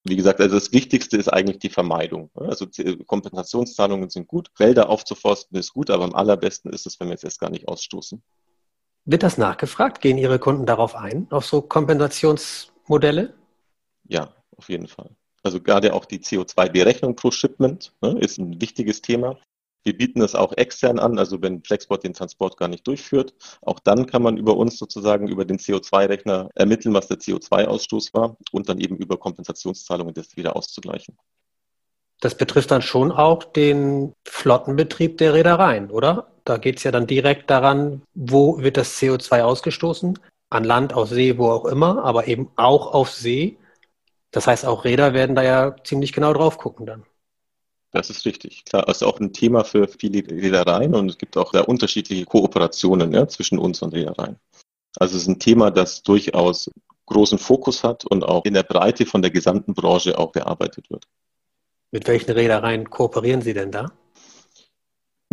Wie 0.04 0.16
gesagt, 0.16 0.40
also 0.40 0.56
das 0.56 0.72
Wichtigste 0.72 1.18
ist 1.18 1.30
eigentlich 1.30 1.60
die 1.60 1.70
Vermeidung. 1.70 2.30
Also 2.36 2.68
Kompensationszahlungen 3.08 4.10
sind 4.10 4.28
gut, 4.28 4.52
Wälder 4.58 4.90
aufzuforsten 4.90 5.58
ist 5.58 5.74
gut, 5.74 5.90
aber 5.90 6.04
am 6.04 6.14
allerbesten 6.14 6.72
ist 6.72 6.86
es, 6.86 7.00
wenn 7.00 7.08
wir 7.08 7.16
es 7.16 7.24
erst 7.24 7.40
gar 7.40 7.50
nicht 7.50 7.68
ausstoßen. 7.68 8.22
Wird 9.06 9.24
das 9.24 9.40
nachgefragt? 9.40 10.00
Gehen 10.02 10.20
Ihre 10.20 10.38
Kunden 10.38 10.68
darauf 10.68 10.96
ein, 10.96 11.28
auf 11.32 11.46
so 11.46 11.62
Kompensationsmodelle? 11.62 13.34
Ja, 14.08 14.36
auf 14.58 14.70
jeden 14.70 14.88
Fall. 14.88 15.16
Also 15.44 15.62
gerade 15.62 15.94
auch 15.94 16.06
die 16.06 16.20
CO2-Berechnung 16.20 17.16
pro 17.16 17.32
Shipment 17.32 17.94
ne, 18.02 18.18
ist 18.20 18.38
ein 18.38 18.62
wichtiges 18.62 19.02
Thema. 19.02 19.38
Wir 19.84 19.98
bieten 19.98 20.20
das 20.20 20.36
auch 20.36 20.54
extern 20.54 21.00
an, 21.00 21.18
also 21.18 21.42
wenn 21.42 21.64
Flexport 21.64 22.04
den 22.04 22.14
Transport 22.14 22.58
gar 22.58 22.68
nicht 22.68 22.86
durchführt, 22.86 23.34
auch 23.62 23.80
dann 23.80 24.06
kann 24.06 24.22
man 24.22 24.38
über 24.38 24.56
uns 24.56 24.78
sozusagen 24.78 25.28
über 25.28 25.44
den 25.44 25.58
CO2-Rechner 25.58 26.50
ermitteln, 26.54 26.94
was 26.94 27.08
der 27.08 27.18
CO2-Ausstoß 27.18 28.14
war 28.14 28.38
und 28.52 28.70
dann 28.70 28.80
eben 28.80 28.98
über 28.98 29.18
Kompensationszahlungen 29.18 30.14
das 30.14 30.38
wieder 30.38 30.56
auszugleichen. 30.56 31.18
Das 32.20 32.36
betrifft 32.36 32.70
dann 32.70 32.84
schon 32.84 33.12
auch 33.12 33.44
den 33.44 34.14
Flottenbetrieb 34.28 35.18
der 35.18 35.34
Reedereien, 35.34 35.90
oder? 35.90 36.28
Da 36.46 36.58
geht 36.58 36.78
es 36.78 36.84
ja 36.84 36.92
dann 36.92 37.08
direkt 37.08 37.50
daran, 37.50 38.04
wo 38.14 38.60
wird 38.60 38.78
das 38.78 39.00
CO2 39.00 39.42
ausgestoßen? 39.42 40.20
An 40.52 40.64
Land, 40.64 40.94
auf 40.94 41.10
See, 41.10 41.38
wo 41.40 41.50
auch 41.50 41.66
immer, 41.66 42.04
aber 42.04 42.28
eben 42.28 42.52
auch 42.56 42.94
auf 42.94 43.10
See. 43.10 43.58
Das 44.32 44.48
heißt, 44.48 44.66
auch 44.66 44.86
Räder 44.86 45.14
werden 45.14 45.36
da 45.36 45.44
ja 45.44 45.76
ziemlich 45.84 46.14
genau 46.14 46.34
drauf 46.34 46.58
gucken 46.58 46.86
dann. 46.86 47.06
Das 47.92 48.10
ist 48.10 48.26
richtig. 48.26 48.64
Klar, 48.64 48.88
ist 48.88 49.04
auch 49.04 49.20
ein 49.20 49.34
Thema 49.34 49.66
für 49.66 49.88
viele 49.88 50.26
Reedereien 50.26 50.96
und 50.96 51.10
es 51.10 51.18
gibt 51.18 51.36
auch 51.36 51.52
da 51.52 51.62
unterschiedliche 51.62 52.26
Kooperationen 52.26 53.12
ja, 53.12 53.28
zwischen 53.28 53.60
uns 53.60 53.82
und 53.82 53.94
Reedereien. 53.94 54.38
Also 54.98 55.18
es 55.18 55.24
ist 55.24 55.28
ein 55.28 55.40
Thema, 55.40 55.72
das 55.72 56.02
durchaus 56.02 56.72
großen 57.06 57.38
Fokus 57.38 57.84
hat 57.84 58.06
und 58.06 58.24
auch 58.24 58.46
in 58.46 58.54
der 58.54 58.64
Breite 58.64 59.06
von 59.06 59.22
der 59.22 59.32
gesamten 59.32 59.74
Branche 59.74 60.18
auch 60.18 60.32
bearbeitet 60.32 60.90
wird. 60.90 61.06
Mit 61.92 62.08
welchen 62.08 62.32
Reedereien 62.32 62.90
kooperieren 62.90 63.42
Sie 63.42 63.54
denn 63.54 63.72
da? 63.72 63.92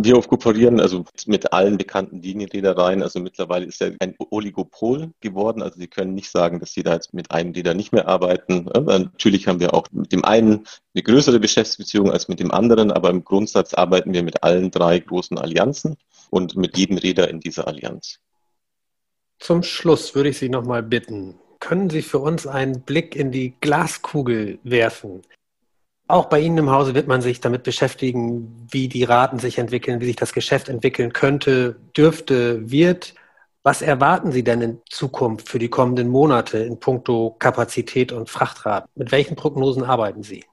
Wir 0.01 0.13
kooperieren 0.21 0.79
also 0.79 1.03
mit 1.25 1.51
allen 1.51 1.77
bekannten 1.77 2.21
Linienreedereien. 2.21 3.03
Also 3.03 3.19
mittlerweile 3.19 3.65
ist 3.65 3.81
ja 3.81 3.89
ein 3.99 4.15
Oligopol 4.17 5.11
geworden. 5.19 5.61
Also 5.61 5.77
Sie 5.77 5.89
können 5.89 6.15
nicht 6.15 6.31
sagen, 6.31 6.61
dass 6.61 6.71
Sie 6.71 6.83
da 6.83 6.93
jetzt 6.93 7.13
mit 7.13 7.31
einem 7.31 7.51
Räder 7.51 7.73
nicht 7.73 7.91
mehr 7.91 8.07
arbeiten. 8.07 8.69
Natürlich 8.73 9.49
haben 9.49 9.59
wir 9.59 9.73
auch 9.73 9.87
mit 9.91 10.13
dem 10.13 10.23
einen 10.23 10.65
eine 10.95 11.03
größere 11.03 11.41
Geschäftsbeziehung 11.41 12.11
als 12.11 12.29
mit 12.29 12.39
dem 12.39 12.51
anderen, 12.51 12.91
aber 12.91 13.09
im 13.09 13.25
Grundsatz 13.25 13.73
arbeiten 13.73 14.13
wir 14.13 14.23
mit 14.23 14.41
allen 14.41 14.71
drei 14.71 14.99
großen 14.99 15.37
Allianzen 15.37 15.97
und 16.29 16.55
mit 16.55 16.77
jedem 16.77 16.97
Räder 16.97 17.29
in 17.29 17.41
dieser 17.41 17.67
Allianz. 17.67 18.19
Zum 19.37 19.63
Schluss 19.63 20.15
würde 20.15 20.29
ich 20.29 20.37
Sie 20.37 20.47
nochmal 20.47 20.81
bitten, 20.81 21.35
können 21.59 21.89
Sie 21.89 22.03
für 22.03 22.19
uns 22.19 22.47
einen 22.47 22.83
Blick 22.83 23.17
in 23.17 23.33
die 23.33 23.53
Glaskugel 23.59 24.59
werfen? 24.63 25.23
Auch 26.09 26.25
bei 26.25 26.39
Ihnen 26.39 26.57
im 26.57 26.71
Hause 26.71 26.95
wird 26.95 27.07
man 27.07 27.21
sich 27.21 27.39
damit 27.39 27.61
beschäftigen, 27.61 28.67
wie 28.71 28.87
die 28.87 29.03
Raten 29.03 29.37
sich 29.37 29.59
entwickeln, 29.59 30.01
wie 30.01 30.07
sich 30.07 30.15
das 30.15 30.33
Geschäft 30.33 30.67
entwickeln 30.67 31.13
könnte, 31.13 31.75
dürfte, 31.95 32.67
wird. 32.71 33.13
Was 33.61 33.83
erwarten 33.83 34.31
Sie 34.31 34.43
denn 34.43 34.61
in 34.61 34.81
Zukunft 34.89 35.47
für 35.47 35.59
die 35.59 35.69
kommenden 35.69 36.07
Monate 36.07 36.57
in 36.57 36.79
puncto 36.79 37.35
Kapazität 37.37 38.11
und 38.11 38.27
Frachtraten? 38.27 38.89
Mit 38.95 39.11
welchen 39.11 39.35
Prognosen 39.35 39.83
arbeiten 39.83 40.23
Sie? 40.23 40.43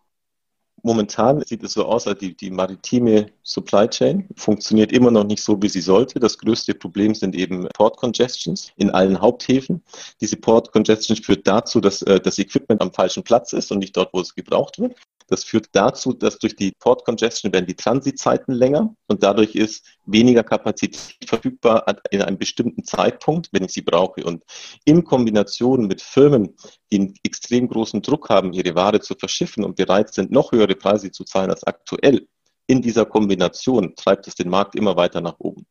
Momentan 0.83 1.40
sieht 1.40 1.62
es 1.62 1.73
so 1.73 1.87
aus, 1.87 2.07
als 2.07 2.19
die, 2.19 2.37
die 2.37 2.51
maritime 2.51 3.31
Supply 3.42 3.88
Chain 3.88 4.29
funktioniert 4.37 4.92
immer 4.92 5.11
noch 5.11 5.25
nicht 5.25 5.42
so, 5.42 5.61
wie 5.62 5.71
sie 5.71 5.81
sollte. 5.81 6.21
Das 6.21 6.37
größte 6.37 6.75
Problem 6.75 7.14
sind 7.14 7.35
eben 7.35 7.66
Port 7.75 7.97
Congestions 7.97 8.73
in 8.77 8.90
allen 8.90 9.19
Haupthäfen. 9.19 9.83
Diese 10.21 10.37
Port 10.37 10.71
Congestions 10.71 11.21
führt 11.21 11.47
dazu, 11.47 11.81
dass 11.81 12.03
äh, 12.03 12.21
das 12.21 12.38
Equipment 12.38 12.83
am 12.83 12.92
falschen 12.92 13.23
Platz 13.23 13.55
ist 13.55 13.73
und 13.73 13.79
nicht 13.79 13.97
dort, 13.97 14.12
wo 14.12 14.21
es 14.21 14.35
gebraucht 14.35 14.79
wird. 14.79 14.95
Das 15.28 15.44
führt 15.44 15.68
dazu, 15.72 16.12
dass 16.12 16.38
durch 16.38 16.54
die 16.54 16.72
Port 16.78 17.04
Congestion 17.04 17.52
werden 17.52 17.66
die 17.66 17.74
Transitzeiten 17.74 18.54
länger 18.54 18.94
und 19.08 19.22
dadurch 19.22 19.54
ist 19.54 19.84
weniger 20.06 20.44
Kapazität 20.44 21.16
verfügbar 21.26 21.84
in 22.10 22.22
einem 22.22 22.38
bestimmten 22.38 22.84
Zeitpunkt, 22.84 23.48
wenn 23.52 23.64
ich 23.64 23.72
sie 23.72 23.82
brauche. 23.82 24.24
Und 24.24 24.44
in 24.84 25.04
Kombination 25.04 25.86
mit 25.86 26.00
Firmen, 26.00 26.54
die 26.92 27.00
einen 27.00 27.14
extrem 27.24 27.68
großen 27.68 28.02
Druck 28.02 28.28
haben, 28.28 28.52
ihre 28.52 28.74
Ware 28.74 29.00
zu 29.00 29.14
verschiffen 29.14 29.64
und 29.64 29.76
bereit 29.76 30.14
sind, 30.14 30.30
noch 30.30 30.52
höhere 30.52 30.76
Preise 30.76 31.10
zu 31.10 31.24
zahlen 31.24 31.50
als 31.50 31.64
aktuell, 31.64 32.28
in 32.68 32.82
dieser 32.82 33.06
Kombination 33.06 33.94
treibt 33.96 34.26
es 34.26 34.34
den 34.34 34.48
Markt 34.48 34.74
immer 34.74 34.96
weiter 34.96 35.20
nach 35.20 35.36
oben. 35.38 35.66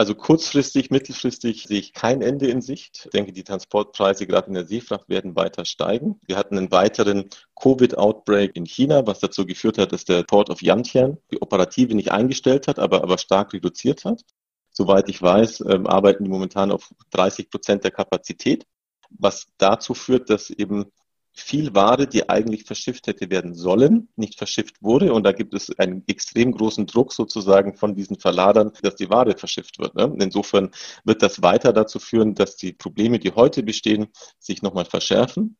Also 0.00 0.14
kurzfristig, 0.14 0.90
mittelfristig 0.90 1.64
sehe 1.64 1.78
ich 1.78 1.92
kein 1.92 2.22
Ende 2.22 2.46
in 2.48 2.62
Sicht. 2.62 3.02
Ich 3.04 3.10
denke, 3.10 3.34
die 3.34 3.44
Transportpreise 3.44 4.26
gerade 4.26 4.48
in 4.48 4.54
der 4.54 4.64
Seefracht 4.66 5.10
werden 5.10 5.36
weiter 5.36 5.66
steigen. 5.66 6.18
Wir 6.26 6.38
hatten 6.38 6.56
einen 6.56 6.70
weiteren 6.70 7.28
Covid-Outbreak 7.60 8.56
in 8.56 8.64
China, 8.64 9.06
was 9.06 9.18
dazu 9.18 9.44
geführt 9.44 9.76
hat, 9.76 9.92
dass 9.92 10.06
der 10.06 10.22
Port 10.22 10.48
of 10.48 10.62
Yantian 10.62 11.18
die 11.30 11.42
Operative 11.42 11.94
nicht 11.94 12.12
eingestellt 12.12 12.66
hat, 12.66 12.78
aber, 12.78 13.02
aber 13.02 13.18
stark 13.18 13.52
reduziert 13.52 14.06
hat. 14.06 14.22
Soweit 14.70 15.10
ich 15.10 15.20
weiß, 15.20 15.64
ähm, 15.68 15.86
arbeiten 15.86 16.24
die 16.24 16.30
momentan 16.30 16.72
auf 16.72 16.94
30 17.10 17.50
Prozent 17.50 17.84
der 17.84 17.90
Kapazität, 17.90 18.66
was 19.10 19.48
dazu 19.58 19.92
führt, 19.92 20.30
dass 20.30 20.48
eben 20.48 20.86
viel 21.32 21.74
Ware, 21.74 22.06
die 22.06 22.28
eigentlich 22.28 22.64
verschifft 22.64 23.06
hätte 23.06 23.30
werden 23.30 23.54
sollen, 23.54 24.08
nicht 24.16 24.36
verschifft 24.36 24.82
wurde. 24.82 25.12
Und 25.12 25.24
da 25.24 25.32
gibt 25.32 25.54
es 25.54 25.76
einen 25.78 26.02
extrem 26.06 26.52
großen 26.52 26.86
Druck 26.86 27.12
sozusagen 27.12 27.74
von 27.76 27.94
diesen 27.94 28.18
Verladern, 28.18 28.72
dass 28.82 28.96
die 28.96 29.10
Ware 29.10 29.36
verschifft 29.36 29.78
wird. 29.78 29.94
Ne? 29.94 30.14
Insofern 30.20 30.70
wird 31.04 31.22
das 31.22 31.42
weiter 31.42 31.72
dazu 31.72 31.98
führen, 31.98 32.34
dass 32.34 32.56
die 32.56 32.72
Probleme, 32.72 33.18
die 33.18 33.32
heute 33.32 33.62
bestehen, 33.62 34.08
sich 34.38 34.62
nochmal 34.62 34.84
verschärfen. 34.84 35.56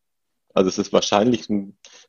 Also 0.53 0.69
es 0.69 0.79
ist 0.79 0.93
wahrscheinlich, 0.93 1.47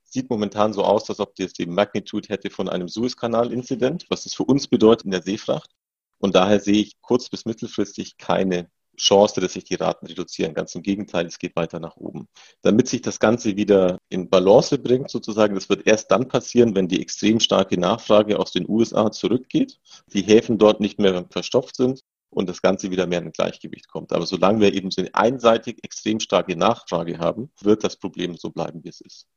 sieht 0.04 0.30
momentan 0.30 0.74
so 0.74 0.84
aus, 0.84 1.10
als 1.10 1.20
ob 1.20 1.36
das 1.36 1.54
die 1.54 1.68
Magnitude 1.68 2.30
hätte 2.30 2.50
von 2.50 2.68
einem 2.70 2.88
Suezkanal-Inzident, 2.88 4.08
was 4.10 4.26
es 4.26 4.34
für 4.34 4.44
uns 4.44 4.68
bedeutet 4.68 5.06
in 5.06 5.12
der 5.12 5.22
Seefracht. 5.22 5.70
Und 6.18 6.36
daher 6.36 6.60
sehe 6.60 6.82
ich 6.82 7.00
kurz- 7.02 7.30
bis 7.30 7.46
mittelfristig 7.46 8.18
keine 8.18 8.70
Chance, 9.02 9.42
dass 9.42 9.54
sich 9.54 9.64
die 9.64 9.76
Raten 9.76 10.06
reduzieren. 10.06 10.54
Ganz 10.54 10.76
im 10.76 10.84
Gegenteil, 10.84 11.26
es 11.26 11.40
geht 11.40 11.56
weiter 11.56 11.80
nach 11.80 11.98
oben. 11.98 12.28
Damit 12.62 12.88
sich 12.88 13.02
das 13.02 13.20
Ganze 13.20 13.56
wieder 13.56 13.98
in 14.10 14.30
Balance 14.30 14.78
bringt, 14.78 15.10
sozusagen, 15.10 15.56
das 15.56 15.70
wird 15.70 15.88
erst 15.88 16.12
dann 16.12 16.28
passieren, 16.28 16.76
wenn 16.76 16.88
die 16.88 17.02
extrem 17.02 17.40
starke 17.40 17.80
Nachfrage 17.80 18.40
aus 18.40 18.52
den 18.52 18.70
USA 18.70 19.12
zurückgeht, 19.12 19.80
die 20.14 20.22
Häfen 20.22 20.58
dort 20.58 20.80
nicht 20.80 21.00
mehr 21.00 21.26
verstopft 21.30 21.76
sind 21.76 22.02
und 22.30 22.48
das 22.48 22.62
Ganze 22.62 22.92
wieder 22.92 23.08
mehr 23.08 23.22
in 23.22 23.32
Gleichgewicht 23.32 23.88
kommt. 23.88 24.14
Aber 24.14 24.26
solange 24.26 24.62
wir 24.62 24.74
eben 24.74 24.92
so 24.92 25.02
eine 25.02 25.14
einseitig 25.14 25.84
extrem 25.84 26.20
starke 26.20 26.56
Nachfrage 26.56 27.20
haben, 27.20 27.52
wird 27.62 27.84
das 27.84 27.98
Problem 27.98 28.38
so 28.38 28.50
bleiben, 28.50 28.84
wie 28.84 28.90
es 28.90 29.02
ist. 29.02 29.28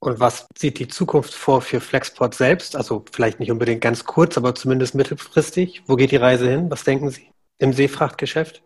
Und 0.00 0.20
was 0.20 0.46
sieht 0.56 0.78
die 0.78 0.86
Zukunft 0.86 1.34
vor 1.34 1.60
für 1.60 1.80
Flexport 1.80 2.34
selbst? 2.34 2.76
Also 2.76 3.04
vielleicht 3.10 3.40
nicht 3.40 3.50
unbedingt 3.50 3.80
ganz 3.80 4.04
kurz, 4.04 4.36
aber 4.36 4.54
zumindest 4.54 4.94
mittelfristig. 4.94 5.82
Wo 5.86 5.96
geht 5.96 6.12
die 6.12 6.16
Reise 6.16 6.48
hin? 6.48 6.70
Was 6.70 6.84
denken 6.84 7.10
Sie? 7.10 7.32
Im 7.58 7.72
Seefrachtgeschäft? 7.72 8.62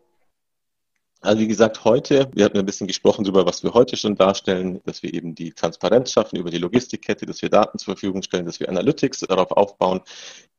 Also 1.24 1.38
wie 1.40 1.46
gesagt, 1.46 1.84
heute, 1.84 2.28
wir 2.34 2.44
hatten 2.44 2.58
ein 2.58 2.66
bisschen 2.66 2.88
gesprochen 2.88 3.22
darüber, 3.22 3.46
was 3.46 3.62
wir 3.62 3.74
heute 3.74 3.96
schon 3.96 4.16
darstellen, 4.16 4.80
dass 4.84 5.04
wir 5.04 5.14
eben 5.14 5.36
die 5.36 5.52
Transparenz 5.52 6.10
schaffen 6.10 6.36
über 6.36 6.50
die 6.50 6.58
Logistikkette, 6.58 7.26
dass 7.26 7.40
wir 7.42 7.48
Daten 7.48 7.78
zur 7.78 7.94
Verfügung 7.94 8.22
stellen, 8.22 8.44
dass 8.44 8.58
wir 8.58 8.68
Analytics 8.68 9.20
darauf 9.20 9.52
aufbauen. 9.52 10.00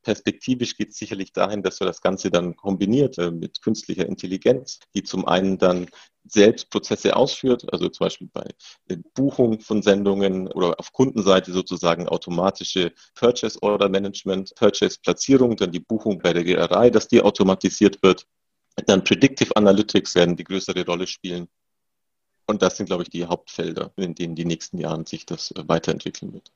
Perspektivisch 0.02 0.78
geht 0.78 0.92
es 0.92 0.96
sicherlich 0.96 1.34
dahin, 1.34 1.62
dass 1.62 1.80
wir 1.80 1.86
das 1.86 2.00
Ganze 2.00 2.30
dann 2.30 2.56
kombiniert 2.56 3.18
äh, 3.18 3.30
mit 3.30 3.60
künstlicher 3.60 4.06
Intelligenz, 4.06 4.78
die 4.94 5.02
zum 5.02 5.28
einen 5.28 5.58
dann 5.58 5.86
selbst 6.26 6.70
Prozesse 6.70 7.14
ausführt, 7.14 7.70
also 7.70 7.90
zum 7.90 8.06
Beispiel 8.06 8.30
bei 8.32 8.48
Buchung 9.14 9.60
von 9.60 9.82
Sendungen 9.82 10.50
oder 10.50 10.80
auf 10.80 10.92
Kundenseite 10.92 11.52
sozusagen 11.52 12.08
automatische 12.08 12.92
Purchase 13.14 13.62
Order 13.62 13.90
Management, 13.90 14.54
Purchase 14.54 14.98
Platzierung, 15.02 15.56
dann 15.56 15.72
die 15.72 15.80
Buchung 15.80 16.20
bei 16.20 16.32
der 16.32 16.46
Reederei, 16.46 16.88
dass 16.88 17.06
die 17.06 17.20
automatisiert 17.20 18.02
wird. 18.02 18.26
Dann 18.86 19.04
Predictive 19.04 19.56
Analytics 19.56 20.14
werden 20.14 20.36
die 20.36 20.44
größere 20.44 20.84
Rolle 20.84 21.06
spielen. 21.06 21.48
Und 22.46 22.60
das 22.60 22.76
sind, 22.76 22.86
glaube 22.86 23.04
ich, 23.04 23.10
die 23.10 23.24
Hauptfelder, 23.24 23.92
in 23.96 24.14
denen 24.14 24.34
die 24.34 24.44
nächsten 24.44 24.78
Jahren 24.78 25.06
sich 25.06 25.24
das 25.24 25.50
äh, 25.52 25.62
weiterentwickeln 25.66 26.34
wird. 26.34 26.52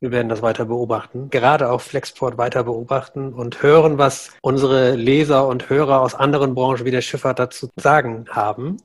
Wir 0.00 0.10
werden 0.10 0.28
das 0.28 0.42
weiter 0.42 0.66
beobachten, 0.66 1.30
gerade 1.30 1.70
auch 1.70 1.80
Flexport 1.80 2.36
weiter 2.36 2.64
beobachten 2.64 3.32
und 3.32 3.62
hören, 3.62 3.96
was 3.96 4.30
unsere 4.42 4.96
Leser 4.96 5.46
und 5.46 5.70
Hörer 5.70 6.00
aus 6.00 6.14
anderen 6.14 6.54
Branchen 6.54 6.84
wie 6.84 6.90
der 6.90 7.00
Schifffahrt 7.00 7.38
dazu 7.38 7.68
sagen 7.76 8.26
haben. 8.30 8.78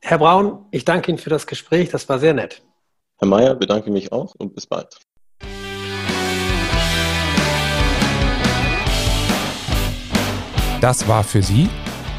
Herr 0.00 0.18
Braun, 0.18 0.66
ich 0.70 0.84
danke 0.84 1.10
Ihnen 1.10 1.18
für 1.18 1.30
das 1.30 1.46
Gespräch, 1.46 1.90
das 1.90 2.08
war 2.08 2.18
sehr 2.18 2.34
nett. 2.34 2.62
Herr 3.18 3.28
Mayer, 3.28 3.54
bedanke 3.54 3.90
mich 3.90 4.12
auch 4.12 4.34
und 4.36 4.54
bis 4.54 4.66
bald. 4.66 4.98
Das 10.80 11.06
war 11.06 11.22
für 11.22 11.42
Sie 11.42 11.68